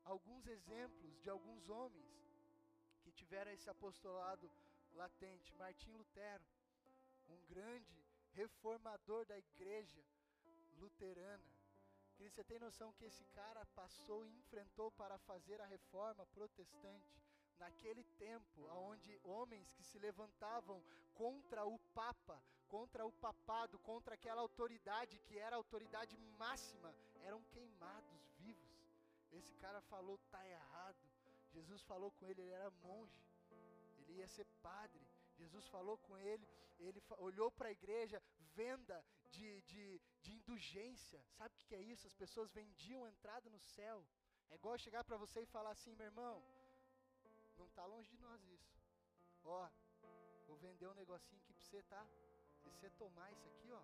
[0.03, 2.05] alguns exemplos de alguns homens
[3.01, 4.47] que tiveram esse apostolado
[4.91, 5.51] latente.
[5.55, 6.45] Martim Lutero,
[7.27, 7.99] um grande
[8.34, 10.03] reformador da igreja
[10.77, 11.51] luterana.
[12.15, 17.19] Querido, você tem noção que esse cara passou e enfrentou para fazer a reforma protestante?
[17.57, 20.79] Naquele tempo, onde homens que se levantavam
[21.15, 22.39] contra o Papa,
[22.74, 26.95] contra o papado, contra aquela autoridade que era a autoridade máxima,
[27.30, 28.72] eram queimados vivos.
[29.39, 31.03] Esse cara falou, tá errado.
[31.55, 33.22] Jesus falou com ele, ele era monge,
[33.99, 35.05] ele ia ser padre.
[35.38, 36.47] Jesus falou com ele,
[36.80, 38.24] ele olhou para a igreja,
[38.55, 41.22] venda de, de, de indulgência.
[41.38, 42.07] Sabe o que é isso?
[42.07, 44.05] As pessoas vendiam entrada no céu.
[44.49, 46.41] É igual chegar para você e falar assim, meu irmão,
[47.57, 48.80] não está longe de nós isso.
[49.43, 49.69] Ó,
[50.47, 52.07] vou vender um negocinho aqui para você, tá?
[52.72, 53.84] Se você tomar isso aqui, ó,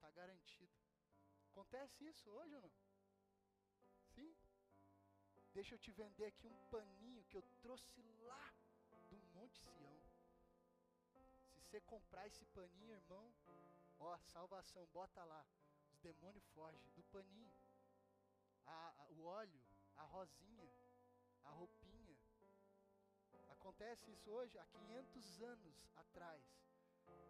[0.00, 0.72] tá garantido.
[1.50, 2.72] Acontece isso hoje ou não?
[4.14, 4.36] Sim?
[5.52, 8.54] Deixa eu te vender aqui um paninho que eu trouxe lá
[9.10, 9.98] do Monte Sião.
[11.50, 13.32] Se você comprar esse paninho, irmão,
[13.98, 15.44] Ó, salvação, bota lá.
[15.90, 17.52] Os demônios fogem do paninho.
[18.66, 19.60] A, a, o óleo,
[19.96, 20.68] a rosinha,
[21.44, 22.16] a roupinha.
[23.50, 26.44] Acontece isso hoje, há 500 anos atrás.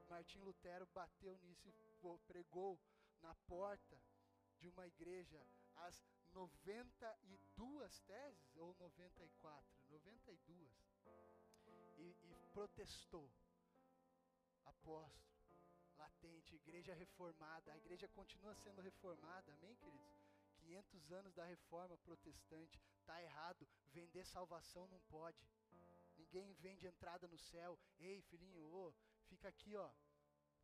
[0.09, 2.81] Martim Lutero bateu nisso e pregou
[3.20, 4.01] na porta
[4.59, 5.41] de uma igreja
[5.76, 6.03] as
[6.33, 10.70] 92 teses, ou 94, 92,
[11.99, 13.31] e, e protestou.
[14.64, 15.29] Apóstolo,
[15.97, 17.72] latente, igreja reformada.
[17.72, 20.18] A igreja continua sendo reformada, amém, queridos?
[20.61, 23.66] 500 anos da reforma protestante, tá errado.
[23.93, 25.49] Vender salvação não pode.
[26.16, 27.79] Ninguém vende entrada no céu.
[27.99, 28.93] Ei, filhinho, ô,
[29.29, 29.91] fica aqui, ó.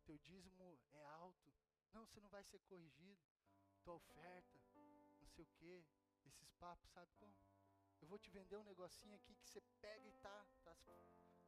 [0.05, 1.53] Teu dízimo é alto.
[1.93, 3.21] Não, você não vai ser corrigido.
[3.83, 4.59] Tua oferta,
[5.19, 5.85] não sei o quê.
[6.25, 7.35] Esses papos, sabe como?
[8.01, 10.75] Eu vou te vender um negocinho aqui que você pega e tá, tá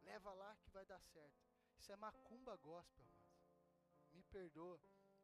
[0.01, 1.45] leva lá que vai dar certo.
[1.77, 3.05] Isso é macumba gospel,
[4.13, 4.79] me perdoa.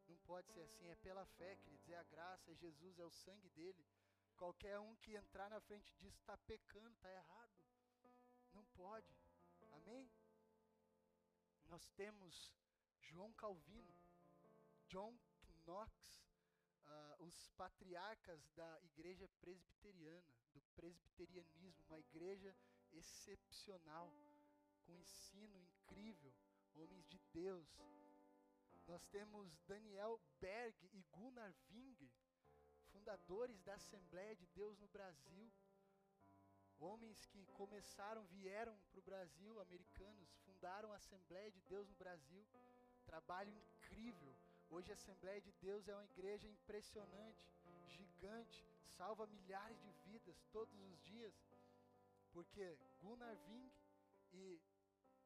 [0.07, 3.11] Não pode ser assim, é pela fé, queridos, é a graça, é Jesus, é o
[3.11, 3.85] sangue dele.
[4.35, 7.53] Qualquer um que entrar na frente disso está pecando, está errado.
[8.53, 9.15] Não pode.
[9.71, 10.11] Amém?
[11.73, 12.53] Nós temos
[12.99, 13.95] João Calvino,
[14.85, 15.17] John
[15.65, 16.23] Knox,
[16.85, 22.55] uh, os patriarcas da igreja presbiteriana, do presbiterianismo, uma igreja
[22.91, 24.13] excepcional,
[24.83, 26.31] com ensino incrível,
[26.75, 27.67] homens de Deus,
[28.85, 32.11] nós temos Daniel Berg e Gunnar Ving,
[32.91, 35.51] fundadores da Assembleia de Deus no Brasil.
[36.83, 42.45] Homens que começaram, vieram para o Brasil, americanos, fundaram a Assembleia de Deus no Brasil.
[43.05, 44.35] Trabalho incrível.
[44.69, 47.47] Hoje a Assembleia de Deus é uma igreja impressionante,
[47.87, 48.67] gigante,
[48.97, 51.33] salva milhares de vidas todos os dias.
[52.33, 53.71] Porque Gunnar Ving
[54.33, 54.61] e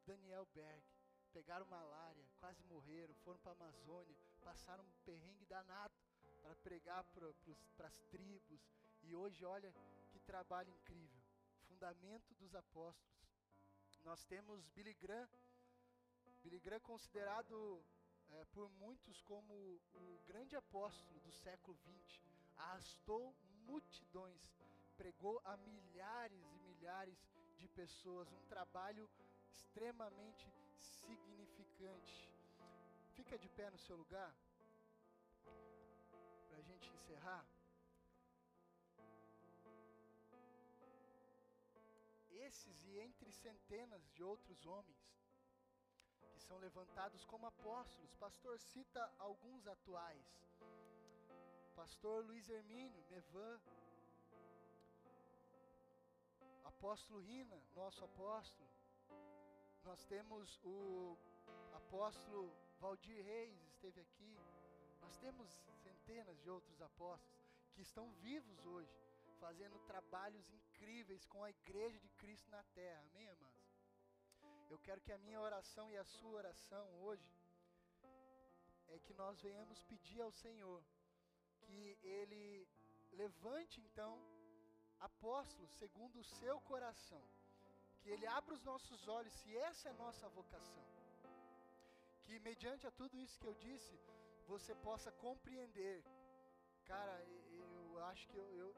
[0.06, 0.86] Daniel Berg
[1.34, 5.96] pegaram malária, quase morreram, foram para a Amazônia, passaram um perrengue danado
[6.44, 8.62] para pregar para as tribos.
[9.02, 9.74] E hoje, olha
[10.12, 11.17] que trabalho incrível.
[11.78, 13.30] Fundamento dos apóstolos.
[14.04, 15.30] Nós temos Billy Graham.
[16.42, 17.86] Billy Graham considerado
[18.30, 19.54] é, por muitos como
[19.94, 22.20] o grande apóstolo do século XX.
[22.56, 23.32] Arrastou
[23.68, 24.58] multidões,
[24.96, 27.20] pregou a milhares e milhares
[27.60, 28.32] de pessoas.
[28.32, 29.08] Um trabalho
[29.52, 32.28] extremamente significante.
[33.14, 34.36] Fica de pé no seu lugar
[36.50, 37.46] para a gente encerrar.
[42.48, 45.02] Esses e entre centenas de outros homens
[46.32, 50.26] que são levantados como apóstolos, pastor cita alguns atuais.
[51.76, 53.60] Pastor Luiz Hermínio, Mevan,
[56.64, 58.70] apóstolo Rina, nosso apóstolo.
[59.84, 61.18] Nós temos o
[61.74, 64.38] apóstolo Valdir Reis, esteve aqui.
[65.02, 65.50] Nós temos
[65.84, 67.42] centenas de outros apóstolos
[67.74, 69.07] que estão vivos hoje,
[69.44, 73.02] fazendo trabalhos incríveis com a igreja de Cristo na terra.
[73.12, 73.68] Amém, amados?
[74.70, 77.30] Eu quero que a minha oração e a sua oração hoje
[78.90, 80.82] é que nós venhamos pedir ao Senhor
[81.64, 82.68] que Ele
[83.14, 84.12] levante então
[85.00, 87.24] apóstolos segundo o seu coração,
[88.02, 90.86] que Ele abra os nossos olhos, se essa é a nossa vocação,
[92.24, 93.96] que mediante a tudo isso que eu disse,
[94.48, 96.04] você possa compreender.
[96.86, 98.70] Cara, eu acho que eu, eu,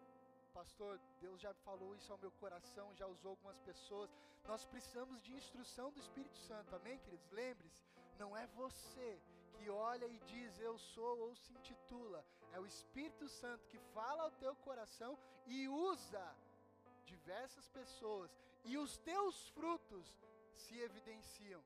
[0.50, 4.10] pastor, Deus já falou isso ao meu coração, já usou algumas pessoas.
[4.45, 7.32] Nós precisamos de instrução do Espírito Santo, amém, queridos?
[7.32, 7.84] Lembre-se,
[8.18, 9.22] não é você
[9.54, 14.24] que olha e diz eu sou ou se intitula, é o Espírito Santo que fala
[14.24, 16.36] ao teu coração e usa
[17.06, 18.32] diversas pessoas,
[18.64, 20.08] e os teus frutos
[20.54, 21.64] se evidenciam,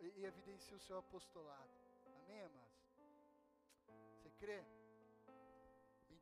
[0.00, 1.70] e evidencia o seu apostolado.
[2.24, 2.76] Amém, amados?
[4.14, 4.64] Você crê?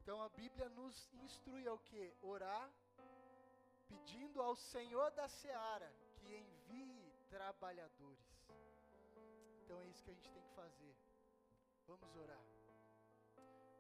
[0.05, 2.15] Então a Bíblia nos instrui ao que?
[2.21, 2.71] Orar,
[3.89, 8.29] pedindo ao Senhor da seara que envie trabalhadores.
[9.63, 10.95] Então é isso que a gente tem que fazer.
[11.87, 12.45] Vamos orar.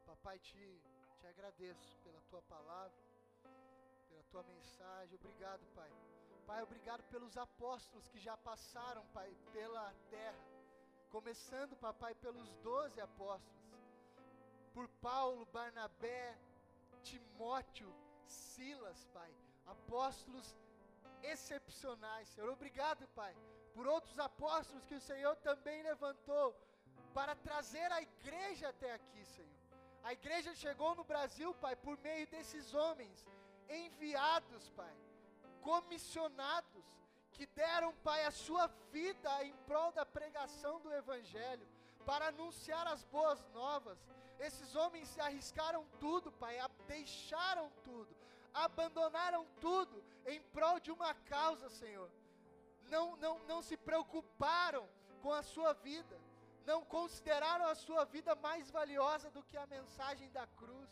[0.07, 0.83] Papai, te,
[1.18, 2.97] te agradeço pela tua palavra,
[4.09, 5.16] pela tua mensagem.
[5.16, 5.91] Obrigado, Pai.
[6.47, 10.47] Pai, obrigado pelos apóstolos que já passaram, Pai, pela terra.
[11.11, 13.64] Começando, papai, pelos doze apóstolos
[14.75, 16.37] por Paulo, Barnabé,
[17.03, 17.91] Timóteo,
[18.27, 19.33] Silas, Pai,
[19.66, 20.55] apóstolos
[21.22, 22.51] excepcionais, Senhor.
[22.51, 23.35] Obrigado, Pai,
[23.72, 26.55] por outros apóstolos que o Senhor também levantou
[27.14, 29.55] para trazer a igreja até aqui, Senhor.
[30.03, 33.27] A igreja chegou no Brasil, Pai, por meio desses homens
[33.68, 34.95] enviados, Pai,
[35.62, 36.85] comissionados,
[37.33, 41.66] que deram, Pai, a sua vida em prol da pregação do Evangelho,
[42.05, 43.99] para anunciar as boas novas,
[44.39, 48.14] esses homens se arriscaram tudo, Pai, deixaram tudo,
[48.53, 52.11] abandonaram tudo em prol de uma causa, Senhor.
[52.89, 54.89] Não, não, não se preocuparam
[55.22, 56.18] com a sua vida,
[56.66, 60.91] não consideraram a sua vida mais valiosa do que a mensagem da cruz.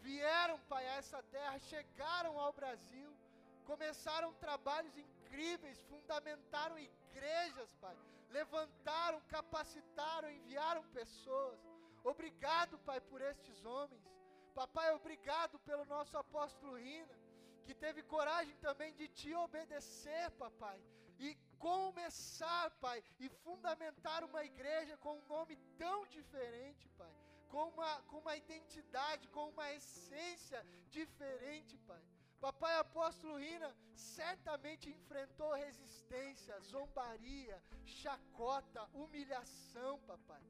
[0.00, 3.10] Vieram, Pai, a essa terra, chegaram ao Brasil,
[3.64, 7.96] começaram trabalhos incríveis, fundamentaram igrejas, Pai,
[8.30, 11.58] levantaram, capacitaram, enviaram pessoas.
[12.12, 14.04] Obrigado, Pai, por estes homens.
[14.54, 17.16] Papai, obrigado pelo nosso apóstolo Rina,
[17.64, 20.80] que teve coragem também de te obedecer, papai,
[21.18, 27.12] e começar, pai, e fundamentar uma igreja com um nome tão diferente, pai,
[27.50, 32.02] com uma, com uma identidade, com uma essência diferente, pai.
[32.40, 40.40] Papai apóstolo Rina certamente enfrentou resistência, zombaria, chacota, humilhação, papai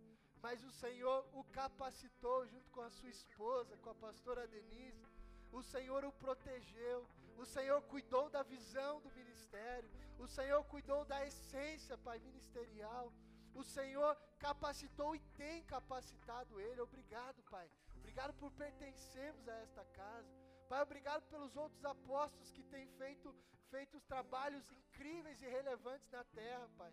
[0.47, 5.05] mas o Senhor o capacitou junto com a sua esposa, com a pastora Denise.
[5.51, 6.99] O Senhor o protegeu,
[7.37, 9.91] o Senhor cuidou da visão do ministério,
[10.25, 13.13] o Senhor cuidou da essência, Pai, ministerial.
[13.61, 16.81] O Senhor capacitou e tem capacitado ele.
[16.81, 17.69] Obrigado, Pai.
[17.97, 20.33] Obrigado por pertencermos a esta casa.
[20.69, 23.35] Pai, obrigado pelos outros apóstolos que têm feito,
[23.69, 26.93] feito trabalhos incríveis e relevantes na terra, Pai.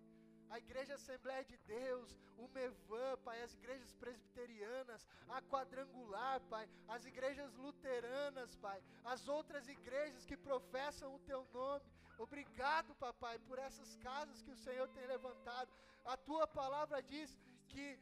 [0.50, 7.06] A Igreja Assembleia de Deus, o Mevan, Pai, as igrejas presbiterianas, a quadrangular, Pai, as
[7.06, 11.86] igrejas luteranas, Pai, as outras igrejas que professam o Teu nome.
[12.18, 15.72] Obrigado, Papai, por essas casas que o Senhor tem levantado.
[16.06, 17.38] A Tua palavra diz
[17.70, 18.00] que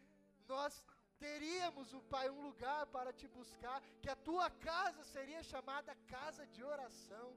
[0.47, 0.83] nós
[1.19, 6.45] teríamos, o Pai, um lugar para te buscar, que a Tua casa seria chamada casa
[6.47, 7.29] de oração.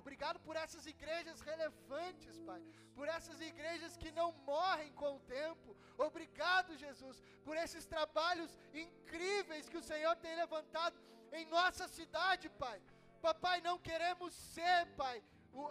[0.00, 2.62] Obrigado por essas igrejas relevantes, Pai.
[2.94, 5.76] Por essas igrejas que não morrem com o tempo.
[5.98, 10.98] Obrigado, Jesus, por esses trabalhos incríveis que o Senhor tem levantado
[11.32, 12.80] em nossa cidade, Pai.
[13.20, 15.22] Papai, não queremos ser, Pai,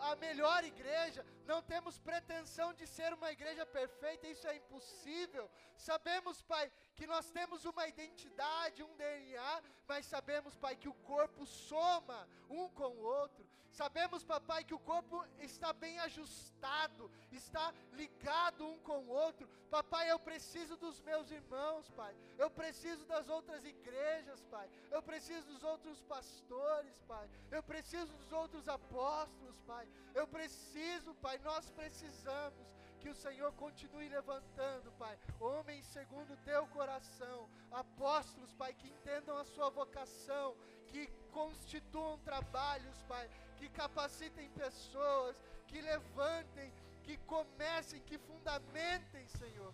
[0.02, 5.50] a melhor igreja, não temos pretensão de ser uma igreja perfeita, isso é impossível.
[5.76, 11.46] Sabemos, Pai, que nós temos uma identidade, um DNA, mas sabemos, Pai, que o corpo
[11.46, 13.50] soma um com o outro.
[13.72, 19.48] Sabemos, papai, que o corpo está bem ajustado, está ligado um com o outro.
[19.70, 22.14] Papai, eu preciso dos meus irmãos, pai.
[22.38, 24.70] Eu preciso das outras igrejas, pai.
[24.92, 27.30] Eu preciso dos outros pastores, pai.
[27.50, 29.88] Eu preciso dos outros apóstolos, pai.
[30.14, 31.38] Eu preciso, pai.
[31.40, 32.68] Nós precisamos
[33.00, 39.38] que o Senhor continue levantando, Pai, homens segundo o teu coração, apóstolos, Pai, que entendam
[39.38, 40.56] a sua vocação,
[40.88, 43.28] que constituam trabalhos, Pai,
[43.62, 45.36] que capacitem pessoas,
[45.70, 46.70] que levantem,
[47.06, 49.74] que comecem, que fundamentem, Senhor.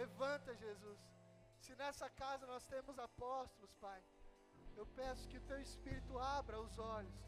[0.00, 0.98] Levanta, Jesus.
[1.64, 4.00] Se nessa casa nós temos apóstolos, Pai,
[4.76, 7.18] eu peço que o Teu Espírito abra os olhos.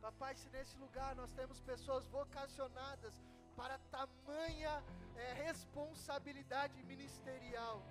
[0.00, 3.14] Papai, se nesse lugar nós temos pessoas vocacionadas
[3.58, 4.74] para tamanha
[5.16, 7.82] é, responsabilidade ministerial,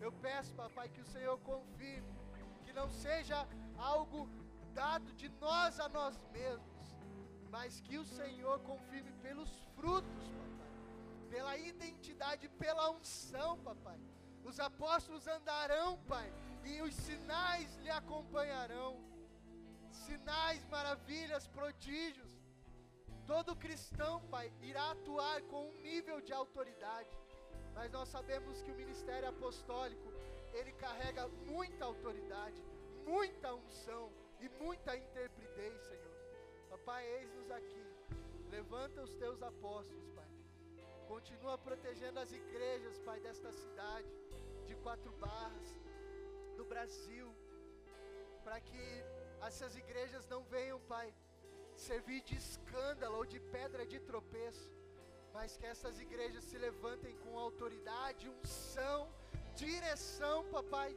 [0.00, 2.10] eu peço, papai, que o Senhor confirme,
[2.64, 3.38] que não seja
[3.78, 4.28] algo
[4.70, 6.86] dado de nós a nós mesmos,
[7.50, 10.72] mas que o Senhor confirme pelos frutos, papai,
[11.28, 13.98] pela identidade, pela unção, papai.
[14.44, 16.32] Os apóstolos andarão, pai,
[16.64, 18.96] e os sinais lhe acompanharão.
[19.90, 22.30] Sinais, maravilhas, prodígios.
[23.26, 27.10] Todo cristão, pai, irá atuar com um nível de autoridade.
[27.74, 30.12] Mas nós sabemos que o ministério apostólico,
[30.52, 32.60] ele carrega muita autoridade,
[33.06, 34.10] muita unção,
[34.40, 36.16] e muita intrepidez, Senhor.
[36.70, 37.84] Papai, eis-nos aqui.
[38.50, 40.28] Levanta os teus apóstolos, Pai.
[41.08, 44.08] Continua protegendo as igrejas, Pai, desta cidade,
[44.66, 45.68] de quatro barras,
[46.56, 47.28] do Brasil,
[48.44, 49.04] para que
[49.42, 51.12] essas igrejas não venham, Pai,
[51.74, 54.70] servir de escândalo ou de pedra de tropeço,
[55.34, 59.12] mas que essas igrejas se levantem com autoridade, unção,
[59.54, 60.96] direção, Papai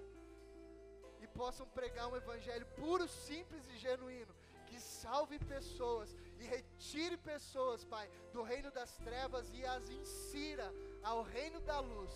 [1.34, 4.34] possam pregar um evangelho puro, simples e genuíno,
[4.68, 10.74] que salve pessoas e retire pessoas, Pai, do reino das trevas e as insira
[11.04, 12.12] ao reino da luz,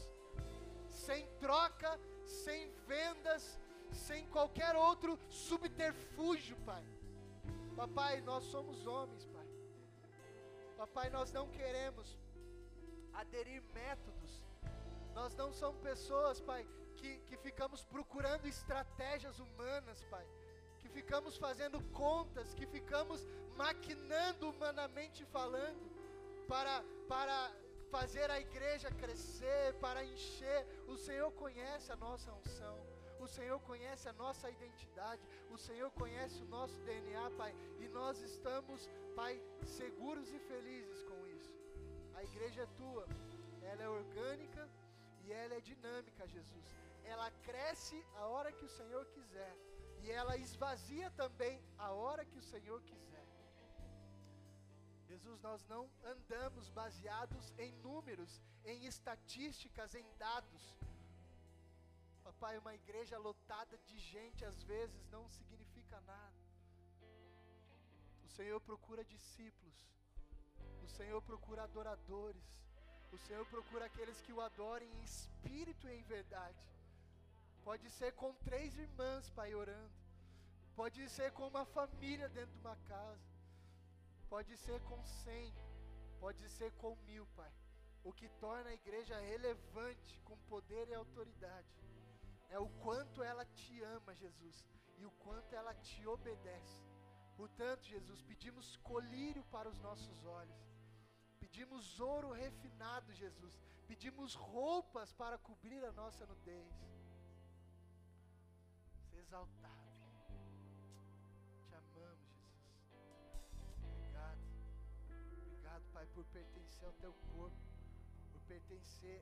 [0.89, 3.59] sem troca, sem vendas,
[3.91, 6.84] sem qualquer outro subterfúgio, Pai.
[7.76, 9.47] Papai, nós somos homens, Pai.
[10.78, 12.18] Papai, nós não queremos
[13.13, 14.43] aderir métodos.
[15.13, 20.25] Nós não somos pessoas, Pai, que, que ficamos procurando estratégias humanas, Pai,
[20.79, 23.25] que ficamos fazendo contas, que ficamos
[23.55, 25.85] maquinando humanamente falando,
[26.47, 26.75] para,
[27.07, 27.37] para
[27.95, 30.61] fazer a igreja crescer, para encher.
[30.87, 32.77] O Senhor conhece a nossa unção.
[33.19, 38.21] O Senhor conhece a nossa identidade, o Senhor conhece o nosso DNA, Pai, e nós
[38.21, 41.51] estamos, Pai, seguros e felizes com isso.
[42.13, 43.07] A igreja é tua,
[43.63, 44.69] ela é orgânica
[45.23, 49.53] e ela é dinâmica, Jesus ela cresce a hora que o Senhor quiser,
[50.03, 53.26] e ela esvazia também a hora que o Senhor quiser.
[55.10, 60.64] Jesus, nós não andamos baseados em números, em estatísticas, em dados.
[62.24, 66.41] Papai, uma igreja lotada de gente às vezes não significa nada.
[68.26, 69.78] O Senhor procura discípulos,
[70.84, 72.45] o Senhor procura adoradores,
[73.12, 76.60] o Senhor procura aqueles que o adorem em espírito e em verdade.
[77.68, 79.97] Pode ser com três irmãs, Pai, orando.
[80.74, 83.30] Pode ser com uma família dentro de uma casa.
[84.30, 85.53] Pode ser com cem.
[86.18, 87.51] Pode ser com mil, Pai.
[88.05, 91.68] O que torna a igreja relevante, com poder e autoridade,
[92.49, 94.63] é o quanto ela te ama, Jesus,
[94.97, 96.82] e o quanto ela te obedece.
[97.36, 100.72] Portanto, Jesus, pedimos colírio para os nossos olhos.
[101.38, 103.59] Pedimos ouro refinado, Jesus.
[103.86, 106.96] Pedimos roupas para cobrir a nossa nudez
[109.28, 109.88] exaltado.
[111.67, 112.19] Te amamos, Jesus.
[113.84, 114.39] Obrigado.
[115.41, 117.57] Obrigado, Pai, por pertencer ao teu corpo,
[118.47, 119.21] pertencer,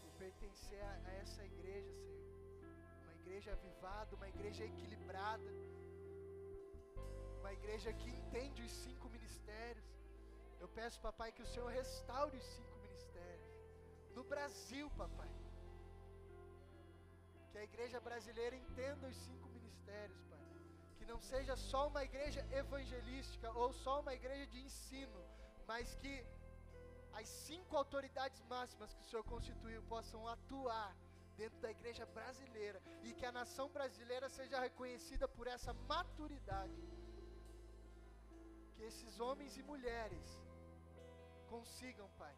[0.00, 2.24] por pertencer a, a essa igreja, Senhor.
[3.02, 5.50] Uma igreja avivada, uma igreja equilibrada,
[7.40, 9.90] uma igreja que entende os cinco ministérios.
[10.60, 13.50] Eu peço, papai, que o Senhor restaure os cinco ministérios.
[14.14, 15.43] No Brasil, papai.
[17.54, 20.40] Que a igreja brasileira entenda os cinco ministérios, Pai.
[20.98, 25.20] Que não seja só uma igreja evangelística ou só uma igreja de ensino,
[25.68, 26.14] mas que
[27.12, 30.96] as cinco autoridades máximas que o Senhor constituiu possam atuar
[31.36, 36.82] dentro da igreja brasileira e que a nação brasileira seja reconhecida por essa maturidade.
[38.74, 40.26] Que esses homens e mulheres
[41.54, 42.34] consigam, Pai,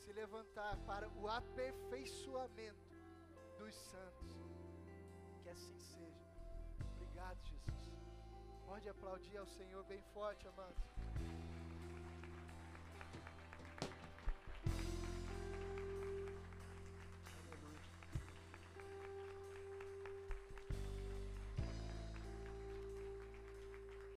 [0.00, 2.96] se levantar para o aperfeiçoamento
[3.60, 4.45] dos santos.
[5.56, 6.26] Assim seja.
[6.96, 7.72] Obrigado, Jesus.
[8.66, 10.84] Pode aplaudir ao Senhor bem forte, amados.